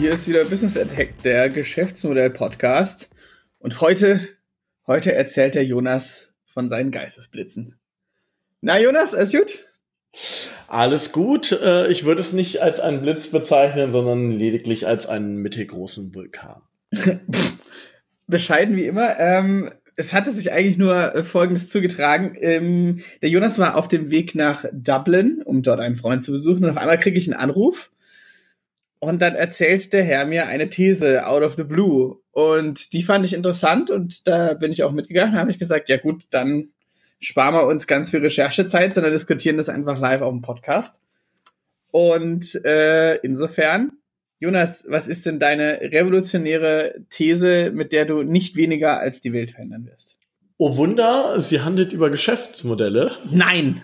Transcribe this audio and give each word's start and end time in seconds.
Hier 0.00 0.14
ist 0.14 0.26
wieder 0.26 0.46
Business 0.46 0.78
Attack, 0.78 1.18
der 1.24 1.50
Geschäftsmodell-Podcast. 1.50 3.10
Und 3.58 3.82
heute, 3.82 4.28
heute 4.86 5.12
erzählt 5.12 5.54
der 5.54 5.66
Jonas 5.66 6.32
von 6.54 6.70
seinen 6.70 6.90
Geistesblitzen. 6.90 7.78
Na, 8.62 8.80
Jonas, 8.80 9.14
alles 9.14 9.30
gut? 9.30 9.68
Alles 10.68 11.12
gut. 11.12 11.52
Äh, 11.52 11.88
ich 11.88 12.06
würde 12.06 12.22
es 12.22 12.32
nicht 12.32 12.62
als 12.62 12.80
einen 12.80 13.02
Blitz 13.02 13.26
bezeichnen, 13.26 13.90
sondern 13.90 14.30
lediglich 14.30 14.86
als 14.86 15.04
einen 15.04 15.36
mittelgroßen 15.36 16.14
Vulkan. 16.14 16.62
Bescheiden 18.26 18.76
wie 18.76 18.86
immer. 18.86 19.20
Ähm, 19.20 19.70
es 19.96 20.14
hatte 20.14 20.32
sich 20.32 20.50
eigentlich 20.50 20.78
nur 20.78 21.14
äh, 21.14 21.22
Folgendes 21.22 21.68
zugetragen. 21.68 22.38
Ähm, 22.40 23.00
der 23.20 23.28
Jonas 23.28 23.58
war 23.58 23.76
auf 23.76 23.86
dem 23.86 24.10
Weg 24.10 24.34
nach 24.34 24.64
Dublin, 24.72 25.42
um 25.44 25.62
dort 25.62 25.78
einen 25.78 25.96
Freund 25.96 26.24
zu 26.24 26.32
besuchen. 26.32 26.64
Und 26.64 26.70
auf 26.70 26.78
einmal 26.78 26.98
kriege 26.98 27.18
ich 27.18 27.30
einen 27.30 27.38
Anruf. 27.38 27.90
Und 29.00 29.22
dann 29.22 29.34
erzählt 29.34 29.92
der 29.94 30.04
Herr 30.04 30.26
mir 30.26 30.46
eine 30.46 30.68
These 30.68 31.26
out 31.26 31.42
of 31.42 31.56
the 31.56 31.64
blue. 31.64 32.18
Und 32.32 32.92
die 32.92 33.02
fand 33.02 33.24
ich 33.24 33.32
interessant 33.32 33.90
und 33.90 34.28
da 34.28 34.52
bin 34.54 34.72
ich 34.72 34.82
auch 34.82 34.92
mitgegangen. 34.92 35.34
Da 35.34 35.40
habe 35.40 35.50
ich 35.50 35.58
gesagt, 35.58 35.88
ja 35.88 35.96
gut, 35.96 36.24
dann 36.30 36.68
sparen 37.18 37.54
wir 37.54 37.66
uns 37.66 37.86
ganz 37.86 38.10
viel 38.10 38.20
Recherchezeit, 38.20 38.92
sondern 38.92 39.12
diskutieren 39.12 39.56
das 39.56 39.70
einfach 39.70 39.98
live 39.98 40.20
auf 40.20 40.32
dem 40.32 40.42
Podcast. 40.42 41.00
Und 41.90 42.54
äh, 42.64 43.16
insofern, 43.16 43.92
Jonas, 44.38 44.84
was 44.86 45.08
ist 45.08 45.24
denn 45.24 45.38
deine 45.38 45.80
revolutionäre 45.80 46.94
These, 47.08 47.72
mit 47.72 47.92
der 47.92 48.04
du 48.04 48.22
nicht 48.22 48.54
weniger 48.54 49.00
als 49.00 49.22
die 49.22 49.32
Welt 49.32 49.52
verändern 49.52 49.86
wirst? 49.86 50.16
Oh 50.58 50.76
Wunder, 50.76 51.40
sie 51.40 51.62
handelt 51.62 51.94
über 51.94 52.10
Geschäftsmodelle. 52.10 53.16
Nein. 53.30 53.82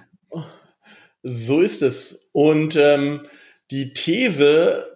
So 1.23 1.63
ist 1.63 1.81
es. 1.81 2.29
Und 2.33 2.77
ähm, 2.77 3.23
die 3.71 3.95
These 3.95 4.96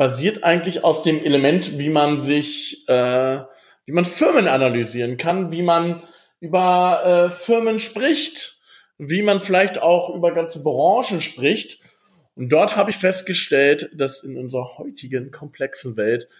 basiert 0.00 0.44
eigentlich 0.44 0.82
aus 0.82 1.02
dem 1.02 1.22
Element, 1.22 1.78
wie 1.78 1.90
man 1.90 2.22
sich, 2.22 2.88
äh, 2.88 3.40
wie 3.84 3.92
man 3.92 4.06
Firmen 4.06 4.48
analysieren 4.48 5.18
kann, 5.18 5.52
wie 5.52 5.60
man 5.60 6.02
über 6.40 7.02
äh, 7.04 7.30
Firmen 7.30 7.80
spricht, 7.80 8.60
wie 8.96 9.20
man 9.20 9.42
vielleicht 9.42 9.82
auch 9.82 10.16
über 10.16 10.32
ganze 10.32 10.62
Branchen 10.62 11.20
spricht. 11.20 11.80
Und 12.34 12.48
dort 12.48 12.76
habe 12.76 12.88
ich 12.88 12.96
festgestellt, 12.96 13.90
dass 13.92 14.22
in 14.22 14.38
unserer 14.38 14.78
heutigen 14.78 15.30
komplexen 15.32 15.98
Welt 15.98 16.30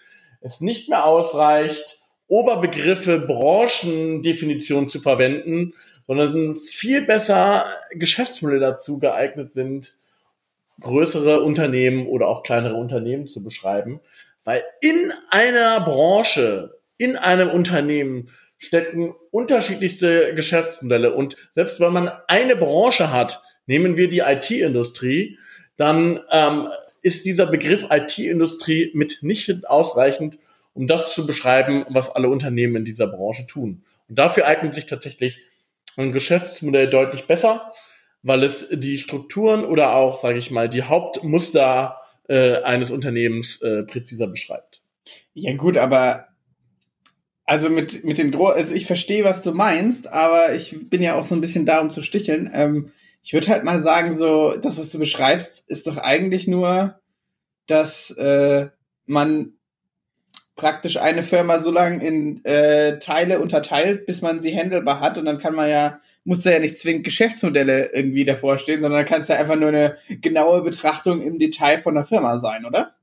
es 0.41 0.59
nicht 0.59 0.89
mehr 0.89 1.05
ausreicht, 1.05 1.99
Oberbegriffe, 2.25 3.19
Branchendefinitionen 3.19 4.89
zu 4.89 4.99
verwenden, 4.99 5.75
sondern 6.07 6.55
viel 6.55 7.05
besser 7.05 7.67
Geschäftsmodelle 7.91 8.59
dazu 8.59 8.97
geeignet 8.97 9.53
sind, 9.53 10.00
größere 10.79 11.41
Unternehmen 11.41 12.07
oder 12.07 12.27
auch 12.27 12.43
kleinere 12.43 12.75
Unternehmen 12.75 13.27
zu 13.27 13.43
beschreiben. 13.43 13.99
Weil 14.43 14.63
in 14.81 15.13
einer 15.29 15.81
Branche, 15.81 16.79
in 16.97 17.15
einem 17.15 17.49
Unternehmen 17.49 18.29
stecken 18.57 19.13
unterschiedlichste 19.31 20.35
Geschäftsmodelle. 20.35 21.13
Und 21.13 21.35
selbst 21.55 21.79
wenn 21.79 21.93
man 21.93 22.11
eine 22.27 22.55
Branche 22.55 23.11
hat, 23.11 23.41
nehmen 23.65 23.97
wir 23.97 24.07
die 24.07 24.19
IT-Industrie, 24.19 25.37
dann 25.77 26.19
ähm, 26.31 26.69
ist 27.01 27.25
dieser 27.25 27.47
Begriff 27.47 27.87
IT-Industrie 27.89 28.91
mitnichten 28.93 29.65
ausreichend, 29.65 30.37
um 30.73 30.87
das 30.87 31.13
zu 31.13 31.25
beschreiben, 31.25 31.85
was 31.89 32.15
alle 32.15 32.29
Unternehmen 32.29 32.77
in 32.77 32.85
dieser 32.85 33.07
Branche 33.07 33.47
tun. 33.47 33.83
Und 34.07 34.19
dafür 34.19 34.45
eignet 34.45 34.75
sich 34.75 34.85
tatsächlich 34.85 35.41
ein 35.97 36.11
Geschäftsmodell 36.11 36.89
deutlich 36.89 37.25
besser, 37.25 37.73
weil 38.23 38.43
es 38.43 38.69
die 38.69 38.97
Strukturen 38.97 39.65
oder 39.65 39.95
auch, 39.95 40.17
sage 40.17 40.37
ich 40.37 40.51
mal, 40.51 40.69
die 40.69 40.83
Hauptmuster 40.83 41.97
äh, 42.27 42.61
eines 42.61 42.91
Unternehmens 42.91 43.61
äh, 43.61 43.83
präziser 43.83 44.27
beschreibt. 44.27 44.81
Ja 45.33 45.55
gut, 45.55 45.77
aber 45.77 46.27
also 47.45 47.69
mit, 47.69 48.03
mit 48.03 48.17
den 48.17 48.31
Gro 48.31 48.47
also 48.47 48.73
ich 48.73 48.85
verstehe, 48.85 49.23
was 49.23 49.41
du 49.41 49.51
meinst, 49.51 50.07
aber 50.07 50.53
ich 50.53 50.89
bin 50.89 51.01
ja 51.01 51.15
auch 51.15 51.25
so 51.25 51.35
ein 51.35 51.41
bisschen 51.41 51.65
da, 51.65 51.81
um 51.81 51.91
zu 51.91 52.01
sticheln. 52.01 52.49
Ähm, 52.53 52.91
ich 53.23 53.33
würde 53.33 53.47
halt 53.47 53.63
mal 53.63 53.79
sagen, 53.79 54.15
so, 54.15 54.55
das, 54.57 54.79
was 54.79 54.91
du 54.91 54.99
beschreibst, 54.99 55.69
ist 55.69 55.85
doch 55.87 55.97
eigentlich 55.97 56.47
nur, 56.47 56.99
dass 57.67 58.11
äh, 58.11 58.69
man 59.05 59.53
praktisch 60.55 60.97
eine 60.97 61.23
Firma 61.23 61.59
so 61.59 61.71
lange 61.71 62.05
in 62.05 62.43
äh, 62.45 62.99
Teile 62.99 63.39
unterteilt, 63.39 64.05
bis 64.05 64.21
man 64.21 64.41
sie 64.41 64.55
handelbar 64.55 64.99
hat 64.99 65.17
und 65.17 65.25
dann 65.25 65.39
kann 65.39 65.55
man 65.55 65.69
ja, 65.69 65.99
muss 66.23 66.43
da 66.43 66.51
ja 66.51 66.59
nicht 66.59 66.77
zwingend 66.77 67.03
Geschäftsmodelle 67.03 67.91
irgendwie 67.93 68.25
davor 68.25 68.57
stehen, 68.57 68.81
sondern 68.81 69.05
kann 69.05 69.21
es 69.21 69.27
ja 69.27 69.37
einfach 69.37 69.55
nur 69.55 69.69
eine 69.69 69.97
genaue 70.09 70.61
Betrachtung 70.61 71.21
im 71.21 71.39
Detail 71.39 71.79
von 71.79 71.95
der 71.95 72.05
Firma 72.05 72.37
sein, 72.37 72.65
oder? 72.65 72.95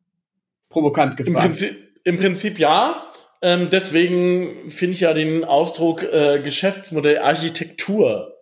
Provokant 0.68 1.16
gefragt. 1.16 1.28
Im 1.36 1.50
Prinzip, 1.50 1.76
im 2.04 2.18
Prinzip 2.18 2.58
ja. 2.58 3.04
Ähm, 3.40 3.68
deswegen 3.70 4.70
finde 4.70 4.94
ich 4.94 5.00
ja 5.00 5.14
den 5.14 5.44
Ausdruck 5.44 6.02
äh, 6.02 6.40
Geschäftsmodell 6.40 7.18
Architektur 7.18 8.36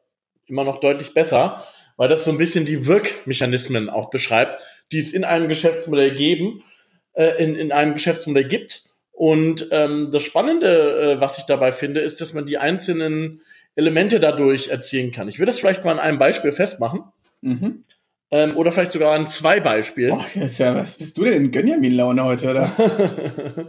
immer 0.46 0.64
noch 0.64 0.80
deutlich 0.80 1.12
besser, 1.12 1.64
weil 1.96 2.08
das 2.08 2.24
so 2.24 2.30
ein 2.30 2.38
bisschen 2.38 2.66
die 2.66 2.86
Wirkmechanismen 2.86 3.90
auch 3.90 4.10
beschreibt, 4.10 4.62
die 4.92 4.98
es 4.98 5.12
in 5.12 5.24
einem 5.24 5.48
Geschäftsmodell 5.48 6.14
geben, 6.14 6.62
äh, 7.14 7.42
in, 7.42 7.54
in 7.54 7.72
einem 7.72 7.94
Geschäftsmodell 7.94 8.48
gibt. 8.48 8.84
Und 9.12 9.68
ähm, 9.70 10.10
das 10.12 10.22
Spannende, 10.22 11.16
äh, 11.16 11.20
was 11.20 11.38
ich 11.38 11.44
dabei 11.44 11.72
finde, 11.72 12.00
ist, 12.00 12.20
dass 12.20 12.34
man 12.34 12.46
die 12.46 12.58
einzelnen 12.58 13.40
Elemente 13.76 14.18
dadurch 14.18 14.68
erzielen 14.68 15.12
kann. 15.12 15.28
Ich 15.28 15.38
würde 15.38 15.52
das 15.52 15.60
vielleicht 15.60 15.84
mal 15.84 15.92
an 15.92 16.00
einem 16.00 16.18
Beispiel 16.18 16.52
festmachen. 16.52 17.04
Mhm. 17.42 17.82
Ähm, 18.32 18.56
oder 18.56 18.72
vielleicht 18.72 18.92
sogar 18.92 19.14
an 19.14 19.28
zwei 19.28 19.60
Beispielen. 19.60 20.18
Ach, 20.18 20.34
ja, 20.34 20.74
was 20.74 20.96
bist 20.96 21.16
du 21.16 21.24
denn 21.24 21.34
in 21.34 21.52
Gönjamin-Laune 21.52 22.24
heute, 22.24 22.50
oder? 22.50 23.68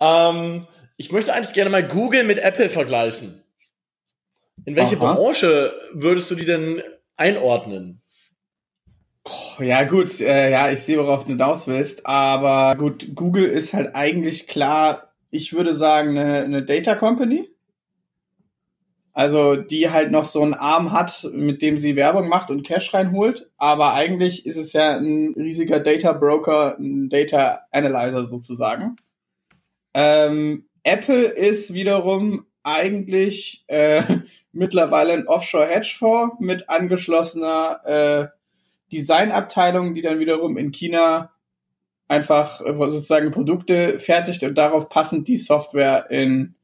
Ähm, 0.00 0.66
ich 0.96 1.12
möchte 1.12 1.32
eigentlich 1.32 1.54
gerne 1.54 1.70
mal 1.70 1.86
Google 1.86 2.24
mit 2.24 2.38
Apple 2.38 2.70
vergleichen. 2.70 3.42
In 4.64 4.76
welche 4.76 4.96
Aha. 4.96 5.14
Branche 5.14 5.72
würdest 5.92 6.30
du 6.30 6.34
die 6.34 6.44
denn 6.44 6.82
einordnen? 7.16 8.02
Ja 9.58 9.84
gut, 9.84 10.20
äh, 10.20 10.50
ja, 10.50 10.70
ich 10.70 10.80
sehe, 10.80 10.98
worauf 10.98 11.24
du 11.24 11.30
hinaus 11.30 11.66
willst, 11.66 12.06
aber 12.06 12.76
gut, 12.76 13.14
Google 13.14 13.44
ist 13.44 13.74
halt 13.74 13.94
eigentlich 13.94 14.46
klar, 14.46 15.12
ich 15.30 15.52
würde 15.52 15.74
sagen, 15.74 16.16
eine, 16.16 16.44
eine 16.44 16.62
Data 16.62 16.94
Company. 16.94 17.48
Also 19.18 19.56
die 19.56 19.90
halt 19.90 20.12
noch 20.12 20.24
so 20.24 20.42
einen 20.42 20.54
Arm 20.54 20.92
hat, 20.92 21.28
mit 21.32 21.60
dem 21.60 21.76
sie 21.76 21.96
Werbung 21.96 22.28
macht 22.28 22.52
und 22.52 22.62
Cash 22.62 22.94
reinholt, 22.94 23.50
aber 23.56 23.94
eigentlich 23.94 24.46
ist 24.46 24.54
es 24.54 24.72
ja 24.72 24.96
ein 24.96 25.34
riesiger 25.36 25.80
Data 25.80 26.12
Broker, 26.12 26.78
ein 26.78 27.08
Data 27.08 27.62
Analyzer 27.72 28.24
sozusagen. 28.26 28.94
Ähm, 29.92 30.68
Apple 30.84 31.24
ist 31.24 31.74
wiederum 31.74 32.46
eigentlich 32.62 33.64
äh, 33.66 34.04
mittlerweile 34.52 35.14
ein 35.14 35.26
Offshore-Hedgefonds 35.26 36.36
mit 36.38 36.70
angeschlossener 36.70 37.80
äh, 37.86 38.26
Designabteilung, 38.92 39.96
die 39.96 40.02
dann 40.02 40.20
wiederum 40.20 40.56
in 40.56 40.70
China 40.70 41.32
einfach 42.06 42.60
sozusagen 42.60 43.32
Produkte 43.32 43.98
fertigt 43.98 44.44
und 44.44 44.56
darauf 44.56 44.88
passend 44.88 45.26
die 45.26 45.38
Software 45.38 46.08
in 46.08 46.54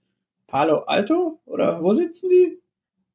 Palo 0.54 0.84
Alto 0.86 1.40
oder 1.46 1.82
wo 1.82 1.94
sitzen 1.94 2.30
die? 2.30 2.60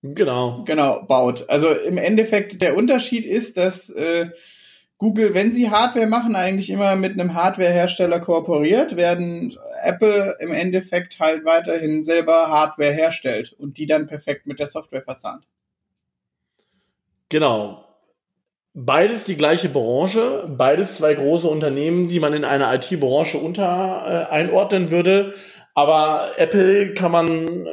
Genau. 0.01 0.65
Genau, 0.65 1.03
baut. 1.03 1.49
Also 1.49 1.69
im 1.69 1.97
Endeffekt 1.97 2.61
der 2.61 2.75
Unterschied 2.75 3.23
ist, 3.23 3.55
dass 3.55 3.89
äh, 3.89 4.31
Google, 4.97 5.33
wenn 5.33 5.53
sie 5.53 5.69
Hardware 5.69 6.07
machen, 6.07 6.35
eigentlich 6.35 6.69
immer 6.69 6.97
mit 6.97 7.13
einem 7.13 7.35
Hardwarehersteller 7.35 8.19
kooperiert, 8.19 8.97
werden 8.97 9.57
Apple 9.81 10.35
im 10.41 10.51
Endeffekt 10.51 11.21
halt 11.21 11.45
weiterhin 11.45 12.03
selber 12.03 12.49
Hardware 12.49 12.91
herstellt 12.91 13.53
und 13.53 13.77
die 13.77 13.85
dann 13.85 14.07
perfekt 14.07 14.45
mit 14.45 14.59
der 14.59 14.67
Software 14.67 15.03
verzahnt. 15.03 15.45
Genau. 17.29 17.85
Beides 18.73 19.23
die 19.23 19.37
gleiche 19.37 19.69
Branche, 19.69 20.45
beides 20.47 20.95
zwei 20.95 21.13
große 21.13 21.47
Unternehmen, 21.47 22.09
die 22.09 22.19
man 22.19 22.33
in 22.33 22.43
einer 22.43 22.73
IT-Branche 22.73 23.37
unter 23.37 24.27
äh, 24.29 24.33
einordnen 24.33 24.91
würde. 24.91 25.33
Aber 25.73 26.31
Apple 26.37 26.93
kann 26.93 27.11
man 27.11 27.65
äh, 27.65 27.71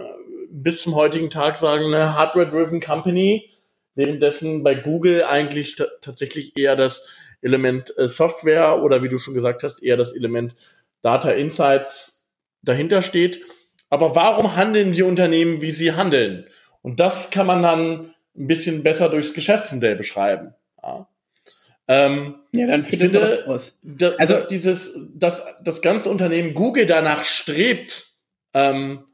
bis 0.50 0.82
zum 0.82 0.94
heutigen 0.94 1.30
Tag 1.30 1.56
sagen, 1.56 1.86
eine 1.86 2.14
Hardware-driven 2.14 2.80
Company 2.80 3.50
währenddessen 3.94 4.62
bei 4.62 4.74
Google 4.74 5.24
eigentlich 5.24 5.80
tatsächlich 6.00 6.56
eher 6.56 6.76
das 6.76 7.04
Element 7.42 7.96
äh, 7.98 8.08
Software 8.08 8.82
oder 8.82 9.02
wie 9.02 9.08
du 9.08 9.18
schon 9.18 9.34
gesagt 9.34 9.62
hast, 9.62 9.82
eher 9.82 9.96
das 9.96 10.12
Element 10.12 10.54
Data 11.02 11.30
Insights 11.30 12.28
dahinter 12.62 13.02
steht. 13.02 13.40
Aber 13.88 14.14
warum 14.14 14.56
handeln 14.56 14.92
die 14.92 15.02
Unternehmen, 15.02 15.62
wie 15.62 15.70
sie 15.70 15.92
handeln? 15.92 16.46
Und 16.82 17.00
das 17.00 17.30
kann 17.30 17.46
man 17.46 17.62
dann 17.62 18.14
ein 18.36 18.46
bisschen 18.46 18.82
besser 18.82 19.08
durchs 19.08 19.32
Geschäftsmodell 19.34 19.96
beschreiben. 19.96 20.54
Ja. 20.82 21.08
Ähm, 21.88 22.34
ja, 22.52 22.66
dann 22.66 22.80
ich 22.80 22.98
finde, 22.98 23.44
da, 23.82 24.08
also 24.18 24.34
dass 24.34 24.48
dieses, 24.48 24.98
dass 25.14 25.42
das 25.62 25.82
ganze 25.82 26.10
Unternehmen 26.10 26.54
Google 26.54 26.86
danach 26.86 27.24
strebt, 27.24 28.06
ähm, 28.54 29.04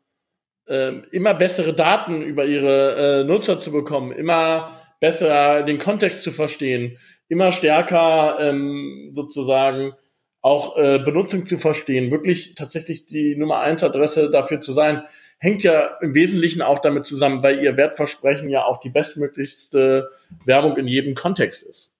äh, 0.66 0.92
immer 1.10 1.34
bessere 1.34 1.74
Daten 1.74 2.22
über 2.22 2.46
ihre 2.46 3.20
äh, 3.20 3.24
Nutzer 3.24 3.58
zu 3.58 3.72
bekommen, 3.72 4.12
immer 4.12 4.72
besser 5.00 5.62
den 5.62 5.78
Kontext 5.78 6.22
zu 6.22 6.30
verstehen, 6.30 6.98
immer 7.28 7.52
stärker 7.52 8.38
ähm, 8.40 9.10
sozusagen 9.12 9.92
auch 10.40 10.76
äh, 10.76 10.98
Benutzung 10.98 11.46
zu 11.46 11.58
verstehen, 11.58 12.10
wirklich 12.10 12.54
tatsächlich 12.54 13.06
die 13.06 13.36
Nummer 13.36 13.60
eins 13.60 13.84
Adresse 13.84 14.30
dafür 14.30 14.60
zu 14.60 14.72
sein, 14.72 15.02
hängt 15.38 15.62
ja 15.62 15.98
im 16.00 16.14
Wesentlichen 16.14 16.62
auch 16.62 16.78
damit 16.78 17.06
zusammen, 17.06 17.42
weil 17.42 17.62
ihr 17.62 17.76
Wertversprechen 17.76 18.48
ja 18.48 18.64
auch 18.64 18.78
die 18.78 18.90
bestmöglichste 18.90 20.10
Werbung 20.44 20.76
in 20.76 20.86
jedem 20.88 21.14
Kontext 21.14 21.62
ist. 21.62 21.91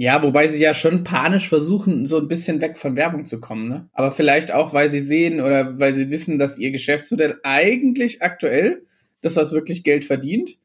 Ja, 0.00 0.22
wobei 0.22 0.46
sie 0.46 0.60
ja 0.60 0.74
schon 0.74 1.02
panisch 1.02 1.48
versuchen, 1.48 2.06
so 2.06 2.18
ein 2.18 2.28
bisschen 2.28 2.60
weg 2.60 2.78
von 2.78 2.94
Werbung 2.94 3.26
zu 3.26 3.40
kommen, 3.40 3.68
ne? 3.68 3.88
Aber 3.92 4.12
vielleicht 4.12 4.52
auch, 4.52 4.72
weil 4.72 4.90
sie 4.90 5.00
sehen 5.00 5.40
oder 5.40 5.80
weil 5.80 5.92
sie 5.92 6.08
wissen, 6.08 6.38
dass 6.38 6.56
ihr 6.56 6.70
Geschäftsmodell 6.70 7.40
eigentlich 7.42 8.22
aktuell 8.22 8.86
das, 9.22 9.34
was 9.34 9.50
wirklich 9.50 9.82
Geld 9.82 10.04
verdient. 10.04 10.56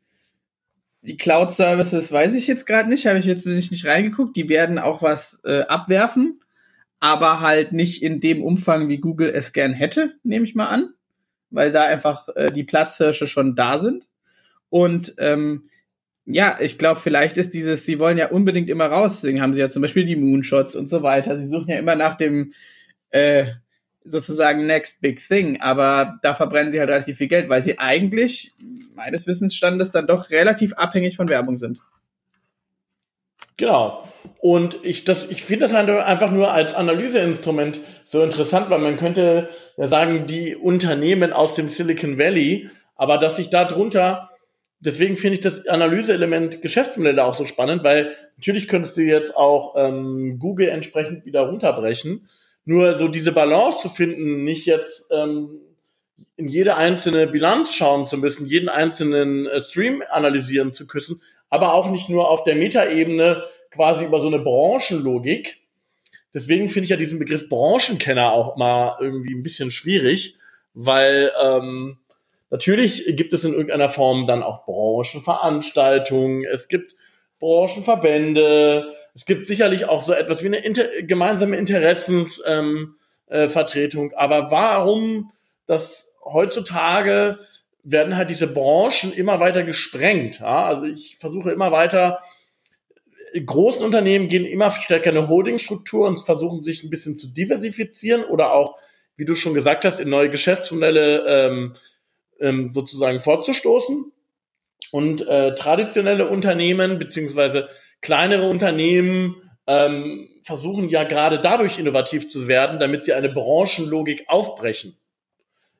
Die 1.01 1.17
Cloud-Services 1.17 2.11
weiß 2.11 2.35
ich 2.35 2.45
jetzt 2.45 2.67
gerade 2.67 2.87
nicht, 2.87 3.07
habe 3.07 3.17
ich 3.17 3.25
jetzt 3.25 3.47
nicht, 3.47 3.71
nicht 3.71 3.87
reingeguckt. 3.87 4.37
Die 4.37 4.49
werden 4.49 4.77
auch 4.77 5.01
was 5.01 5.41
äh, 5.45 5.61
abwerfen, 5.61 6.39
aber 6.99 7.39
halt 7.39 7.71
nicht 7.71 8.03
in 8.03 8.21
dem 8.21 8.43
Umfang, 8.43 8.87
wie 8.87 8.99
Google 8.99 9.29
es 9.29 9.51
gern 9.51 9.73
hätte, 9.73 10.11
nehme 10.21 10.45
ich 10.45 10.53
mal 10.53 10.67
an, 10.67 10.93
weil 11.49 11.71
da 11.71 11.85
einfach 11.85 12.27
äh, 12.35 12.51
die 12.51 12.63
Platzhirsche 12.63 13.25
schon 13.25 13.55
da 13.55 13.79
sind. 13.79 14.07
Und 14.69 15.15
ähm, 15.17 15.69
ja, 16.25 16.57
ich 16.61 16.77
glaube, 16.77 17.01
vielleicht 17.01 17.37
ist 17.37 17.53
dieses, 17.53 17.85
sie 17.85 17.99
wollen 17.99 18.17
ja 18.17 18.29
unbedingt 18.29 18.69
immer 18.69 18.85
raus, 18.85 19.21
deswegen 19.21 19.41
haben 19.41 19.53
sie 19.53 19.59
ja 19.59 19.69
zum 19.69 19.81
Beispiel 19.81 20.05
die 20.05 20.15
Moonshots 20.15 20.75
und 20.75 20.87
so 20.87 21.03
weiter. 21.03 21.37
Sie 21.37 21.47
suchen 21.47 21.69
ja 21.69 21.77
immer 21.77 21.95
nach 21.95 22.15
dem 22.15 22.53
äh, 23.09 23.47
sozusagen 24.05 24.65
Next 24.65 25.01
Big 25.01 25.25
Thing, 25.25 25.59
aber 25.61 26.19
da 26.21 26.35
verbrennen 26.35 26.71
sie 26.71 26.79
halt 26.79 26.89
relativ 26.89 27.17
viel 27.17 27.27
Geld, 27.27 27.49
weil 27.49 27.63
sie 27.63 27.79
eigentlich, 27.79 28.53
meines 28.95 29.27
Wissensstandes, 29.27 29.91
dann 29.91 30.07
doch 30.07 30.29
relativ 30.29 30.73
abhängig 30.73 31.15
von 31.15 31.29
Werbung 31.29 31.57
sind. 31.57 31.79
Genau. 33.57 34.07
Und 34.39 34.77
ich, 34.83 35.05
das, 35.05 35.29
ich 35.29 35.43
finde 35.43 35.65
das 35.65 35.73
halt 35.73 35.89
einfach 35.89 36.31
nur 36.31 36.53
als 36.53 36.73
Analyseinstrument 36.73 37.79
so 38.05 38.23
interessant, 38.23 38.69
weil 38.69 38.79
man 38.79 38.97
könnte 38.97 39.49
ja 39.77 39.87
sagen, 39.87 40.25
die 40.25 40.55
Unternehmen 40.55 41.33
aus 41.33 41.53
dem 41.55 41.69
Silicon 41.69 42.17
Valley, 42.17 42.69
aber 42.95 43.17
dass 43.17 43.35
sich 43.35 43.49
da 43.49 43.65
drunter 43.65 44.29
deswegen 44.83 45.17
finde 45.17 45.35
ich 45.35 45.41
das 45.41 45.67
Analyseelement 45.67 46.61
Geschäftsmodelle 46.61 47.23
auch 47.23 47.35
so 47.35 47.45
spannend, 47.45 47.83
weil 47.83 48.15
natürlich 48.35 48.67
könntest 48.67 48.97
du 48.97 49.01
jetzt 49.01 49.35
auch 49.35 49.75
ähm, 49.77 50.37
Google 50.39 50.69
entsprechend 50.69 51.25
wieder 51.25 51.41
runterbrechen. 51.41 52.27
Nur 52.65 52.95
so 52.95 53.07
diese 53.07 53.31
Balance 53.31 53.81
zu 53.81 53.89
finden, 53.89 54.43
nicht 54.43 54.65
jetzt 54.65 55.11
ähm, 55.11 55.59
in 56.37 56.47
jede 56.47 56.75
einzelne 56.77 57.27
Bilanz 57.27 57.73
schauen 57.73 58.07
zu 58.07 58.17
müssen, 58.17 58.45
jeden 58.45 58.69
einzelnen 58.69 59.47
äh, 59.47 59.61
Stream 59.61 60.03
analysieren 60.09 60.73
zu 60.73 60.87
küssen, 60.87 61.21
aber 61.49 61.73
auch 61.73 61.89
nicht 61.89 62.09
nur 62.09 62.29
auf 62.29 62.43
der 62.43 62.55
Metaebene 62.55 63.43
quasi 63.71 64.05
über 64.05 64.21
so 64.21 64.27
eine 64.27 64.39
Branchenlogik. 64.39 65.59
Deswegen 66.33 66.69
finde 66.69 66.85
ich 66.85 66.89
ja 66.89 66.97
diesen 66.97 67.19
Begriff 67.19 67.47
Branchenkenner 67.49 68.31
auch 68.31 68.55
mal 68.55 68.97
irgendwie 68.99 69.35
ein 69.35 69.43
bisschen 69.43 69.69
schwierig, 69.69 70.37
weil 70.73 71.31
ähm, 71.43 71.97
Natürlich 72.53 73.03
gibt 73.15 73.33
es 73.33 73.43
in 73.43 73.53
irgendeiner 73.53 73.89
Form 73.89 74.27
dann 74.27 74.43
auch 74.43 74.63
Branchenveranstaltungen, 74.65 76.45
es 76.45 76.67
gibt 76.67 76.95
Branchenverbände, 77.39 78.93
es 79.15 79.25
gibt 79.25 79.47
sicherlich 79.47 79.89
auch 79.89 80.03
so 80.03 80.13
etwas 80.13 80.43
wie 80.43 80.49
eine 80.49 80.63
inter 80.63 80.85
gemeinsame 81.01 81.57
Interessensvertretung. 81.57 84.05
Ähm, 84.05 84.11
äh, 84.11 84.17
Aber 84.17 84.51
warum 84.51 85.31
das 85.65 86.11
heutzutage 86.23 87.39
werden 87.81 88.15
halt 88.15 88.29
diese 88.29 88.45
Branchen 88.45 89.11
immer 89.13 89.39
weiter 89.39 89.63
gesprengt? 89.63 90.39
Ja? 90.39 90.65
Also 90.65 90.85
ich 90.85 91.17
versuche 91.19 91.51
immer 91.51 91.71
weiter, 91.71 92.19
großen 93.43 93.83
Unternehmen 93.83 94.27
gehen 94.27 94.45
immer 94.45 94.69
stärker 94.69 95.09
in 95.09 95.17
eine 95.17 95.27
Holdingstruktur 95.27 96.05
und 96.05 96.21
versuchen 96.21 96.61
sich 96.61 96.83
ein 96.83 96.91
bisschen 96.91 97.17
zu 97.17 97.33
diversifizieren 97.33 98.23
oder 98.23 98.53
auch, 98.53 98.77
wie 99.15 99.25
du 99.25 99.35
schon 99.35 99.55
gesagt 99.55 99.85
hast, 99.85 99.99
in 99.99 100.09
neue 100.09 100.29
Geschäftsmodelle 100.29 101.25
ähm, 101.25 101.75
ähm, 102.43 102.71
sozusagen 102.73 103.21
vorzustoßen. 103.21 104.11
Und 104.91 105.27
äh, 105.27 105.55
traditionelle 105.55 106.29
Unternehmen 106.29 106.99
beziehungsweise 106.99 107.69
kleinere 108.01 108.47
Unternehmen 108.47 109.37
ähm, 109.65 110.29
versuchen 110.43 110.89
ja 110.89 111.05
gerade 111.05 111.39
dadurch 111.39 111.79
innovativ 111.79 112.29
zu 112.29 112.47
werden, 112.47 112.79
damit 112.79 113.05
sie 113.05 113.13
eine 113.13 113.29
Branchenlogik 113.29 114.25
aufbrechen. 114.27 114.97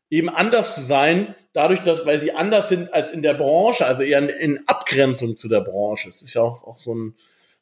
Eben 0.09 0.29
anders 0.29 0.75
zu 0.75 0.81
sein, 0.81 1.35
dadurch, 1.51 1.81
dass, 1.81 2.05
weil 2.05 2.21
sie 2.21 2.31
anders 2.31 2.69
sind 2.69 2.93
als 2.93 3.11
in 3.11 3.21
der 3.21 3.33
Branche, 3.33 3.85
also 3.85 4.03
eher 4.03 4.19
in, 4.19 4.29
in 4.29 4.67
Abgrenzung 4.67 5.37
zu 5.37 5.49
der 5.49 5.61
Branche. 5.61 6.09
Es 6.09 6.21
ist 6.21 6.33
ja 6.33 6.41
auch, 6.41 6.63
auch 6.65 6.79
so, 6.79 6.95
ein, 6.95 7.15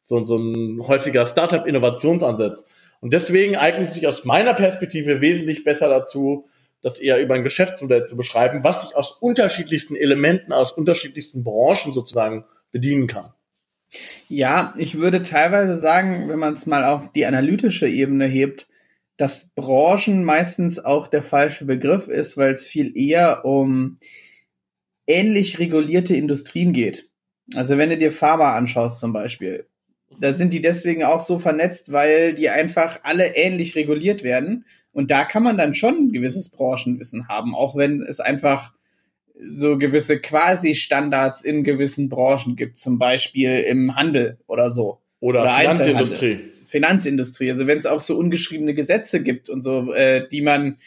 so, 0.04 0.24
so 0.26 0.38
ein 0.38 0.86
häufiger 0.88 1.26
Startup-Innovationsansatz. 1.26 2.66
Und 3.00 3.14
deswegen 3.14 3.58
eignet 3.58 3.92
sich 3.92 4.06
aus 4.08 4.26
meiner 4.26 4.54
Perspektive 4.54 5.22
wesentlich 5.22 5.64
besser 5.64 5.90
dazu, 5.90 6.50
das 6.82 6.98
eher 7.00 7.22
über 7.22 7.36
ein 7.36 7.44
Geschäftsmodell 7.44 8.06
zu 8.06 8.18
beschreiben, 8.18 8.64
was 8.64 8.82
sich 8.82 8.96
aus 8.96 9.12
unterschiedlichsten 9.12 9.96
Elementen, 9.96 10.52
aus 10.52 10.72
unterschiedlichsten 10.72 11.44
Branchen 11.44 11.94
sozusagen 11.94 12.46
bedienen 12.72 13.08
kann. 13.08 13.30
Ja, 14.30 14.74
ich 14.78 14.98
würde 14.98 15.24
teilweise 15.24 15.78
sagen, 15.78 16.30
wenn 16.30 16.40
man 16.40 16.54
es 16.56 16.66
mal 16.66 16.86
auf 16.86 17.12
die 17.14 17.26
analytische 17.26 17.88
Ebene 17.88 18.26
hebt, 18.26 18.68
dass 19.18 19.50
Branchen 19.54 20.24
meistens 20.24 20.84
auch 20.84 21.08
der 21.08 21.22
falsche 21.22 21.66
Begriff 21.66 22.08
ist, 22.08 22.38
weil 22.38 22.54
es 22.54 22.68
viel 22.68 22.98
eher 22.98 23.46
um 23.46 23.98
ähnlich 25.06 25.60
regulierte 25.60 26.16
Industrien 26.16 26.74
geht. 26.74 27.10
Also 27.54 27.78
wenn 27.78 27.90
du 27.90 27.98
dir 27.98 28.12
Pharma 28.12 28.56
anschaust 28.56 29.00
zum 29.00 29.14
Beispiel, 29.14 29.68
da 30.20 30.34
sind 30.34 30.54
die 30.54 30.62
deswegen 30.62 31.04
auch 31.04 31.22
so 31.22 31.40
vernetzt, 31.40 31.92
weil 31.92 32.34
die 32.34 32.50
einfach 32.50 33.02
alle 33.04 33.36
ähnlich 33.36 33.76
reguliert 33.76 34.24
werden. 34.24 34.66
Und 34.94 35.12
da 35.12 35.24
kann 35.26 35.44
man 35.44 35.58
dann 35.58 35.74
schon 35.74 35.96
ein 35.96 36.12
gewisses 36.12 36.50
Branchenwissen 36.50 37.28
haben, 37.28 37.56
auch 37.56 37.76
wenn 37.76 38.02
es 38.02 38.20
einfach 38.20 38.74
so 39.50 39.78
gewisse 39.78 40.20
Quasi-Standards 40.20 41.44
in 41.44 41.64
gewissen 41.64 42.10
Branchen 42.10 42.56
gibt, 42.56 42.78
zum 42.78 43.00
Beispiel 43.00 43.60
im 43.60 43.96
Handel 43.96 44.38
oder 44.48 44.70
so. 44.70 45.00
Oder, 45.20 45.44
oder 45.44 45.54
Finanzindustrie. 45.54 46.40
Finanzindustrie. 46.66 47.52
Also 47.52 47.68
wenn 47.68 47.78
es 47.78 47.86
auch 47.86 48.02
so 48.02 48.18
ungeschriebene 48.18 48.74
Gesetze 48.74 49.24
gibt 49.24 49.50
und 49.50 49.62
so, 49.62 49.94
äh, 49.94 50.28
die 50.30 50.42
man, 50.42 50.78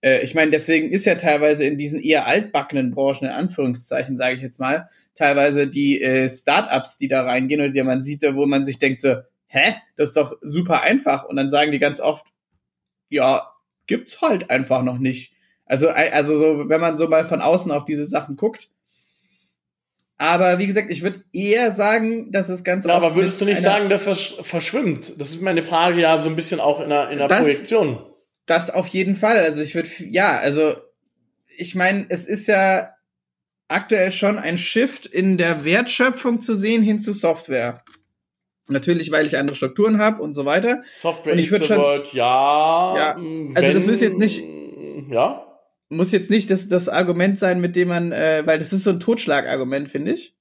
äh, 0.00 0.22
ich 0.22 0.34
meine, 0.34 0.50
deswegen 0.50 0.90
ist 0.90 1.04
ja 1.04 1.16
teilweise 1.16 1.64
in 1.64 1.78
diesen 1.78 2.00
eher 2.00 2.26
altbackenen 2.26 2.92
Branchen, 2.92 3.26
in 3.26 3.34
Anführungszeichen, 3.34 4.16
sage 4.16 4.36
ich 4.36 4.42
jetzt 4.42 4.60
mal, 4.60 4.88
teilweise 5.14 5.66
die 5.66 6.00
äh, 6.00 6.28
Startups, 6.28 6.98
die 6.98 7.08
da 7.08 7.22
reingehen 7.24 7.60
oder 7.60 7.70
die 7.70 7.82
man 7.82 8.02
sieht, 8.02 8.22
wo 8.34 8.46
man 8.46 8.64
sich 8.64 8.78
denkt 8.78 9.00
so, 9.00 9.16
hä, 9.46 9.74
das 9.96 10.10
ist 10.10 10.16
doch 10.16 10.36
super 10.42 10.82
einfach. 10.82 11.24
Und 11.24 11.36
dann 11.36 11.50
sagen 11.50 11.72
die 11.72 11.78
ganz 11.78 12.00
oft, 12.00 12.26
ja, 13.08 13.51
gibt's 13.86 14.20
halt 14.20 14.50
einfach 14.50 14.82
noch 14.82 14.98
nicht. 14.98 15.34
Also, 15.66 15.88
also 15.88 16.38
so, 16.38 16.68
wenn 16.68 16.80
man 16.80 16.96
so 16.96 17.08
mal 17.08 17.24
von 17.24 17.40
außen 17.40 17.70
auf 17.70 17.84
diese 17.84 18.04
Sachen 18.04 18.36
guckt. 18.36 18.68
Aber 20.18 20.58
wie 20.58 20.66
gesagt, 20.66 20.90
ich 20.90 21.02
würde 21.02 21.24
eher 21.32 21.72
sagen, 21.72 22.30
dass 22.30 22.48
es 22.48 22.62
ganz. 22.62 22.84
Ja, 22.84 22.94
aber 22.94 23.16
würdest 23.16 23.40
du 23.40 23.44
nicht 23.44 23.60
sagen, 23.60 23.88
dass 23.88 24.04
das 24.04 24.20
verschwimmt? 24.42 25.14
Das 25.18 25.30
ist 25.30 25.40
meine 25.40 25.62
Frage 25.62 26.00
ja 26.00 26.18
so 26.18 26.28
ein 26.28 26.36
bisschen 26.36 26.60
auch 26.60 26.80
in 26.80 26.90
der, 26.90 27.10
in 27.10 27.18
der 27.18 27.28
das, 27.28 27.40
Projektion. 27.40 28.06
Das 28.46 28.70
auf 28.70 28.86
jeden 28.88 29.16
Fall. 29.16 29.38
Also 29.38 29.62
ich 29.62 29.74
würde, 29.74 29.88
ja, 29.98 30.38
also 30.38 30.76
ich 31.56 31.74
meine, 31.74 32.06
es 32.08 32.26
ist 32.26 32.46
ja 32.46 32.90
aktuell 33.68 34.12
schon 34.12 34.38
ein 34.38 34.58
Shift 34.58 35.06
in 35.06 35.38
der 35.38 35.64
Wertschöpfung 35.64 36.40
zu 36.40 36.56
sehen 36.56 36.82
hin 36.82 37.00
zu 37.00 37.12
Software. 37.12 37.82
Natürlich, 38.72 39.10
weil 39.12 39.26
ich 39.26 39.36
andere 39.36 39.56
Strukturen 39.56 39.98
habe 39.98 40.22
und 40.22 40.34
so 40.34 40.44
weiter. 40.44 40.82
Software 40.94 41.36
würde 41.36 41.64
schon, 41.64 41.80
ja. 42.12 42.96
ja 42.96 43.14
also 43.14 43.22
wenn, 43.54 43.74
das 43.74 43.86
muss 43.86 44.00
jetzt 44.00 44.18
nicht. 44.18 44.42
Ja. 45.10 45.46
Muss 45.88 46.12
jetzt 46.12 46.30
nicht 46.30 46.50
das, 46.50 46.68
das 46.68 46.88
Argument 46.88 47.38
sein, 47.38 47.60
mit 47.60 47.76
dem 47.76 47.88
man, 47.88 48.12
äh, 48.12 48.42
weil 48.44 48.58
das 48.58 48.72
ist 48.72 48.84
so 48.84 48.90
ein 48.90 49.00
Totschlagargument, 49.00 49.90
finde 49.90 50.12
ich. 50.12 50.34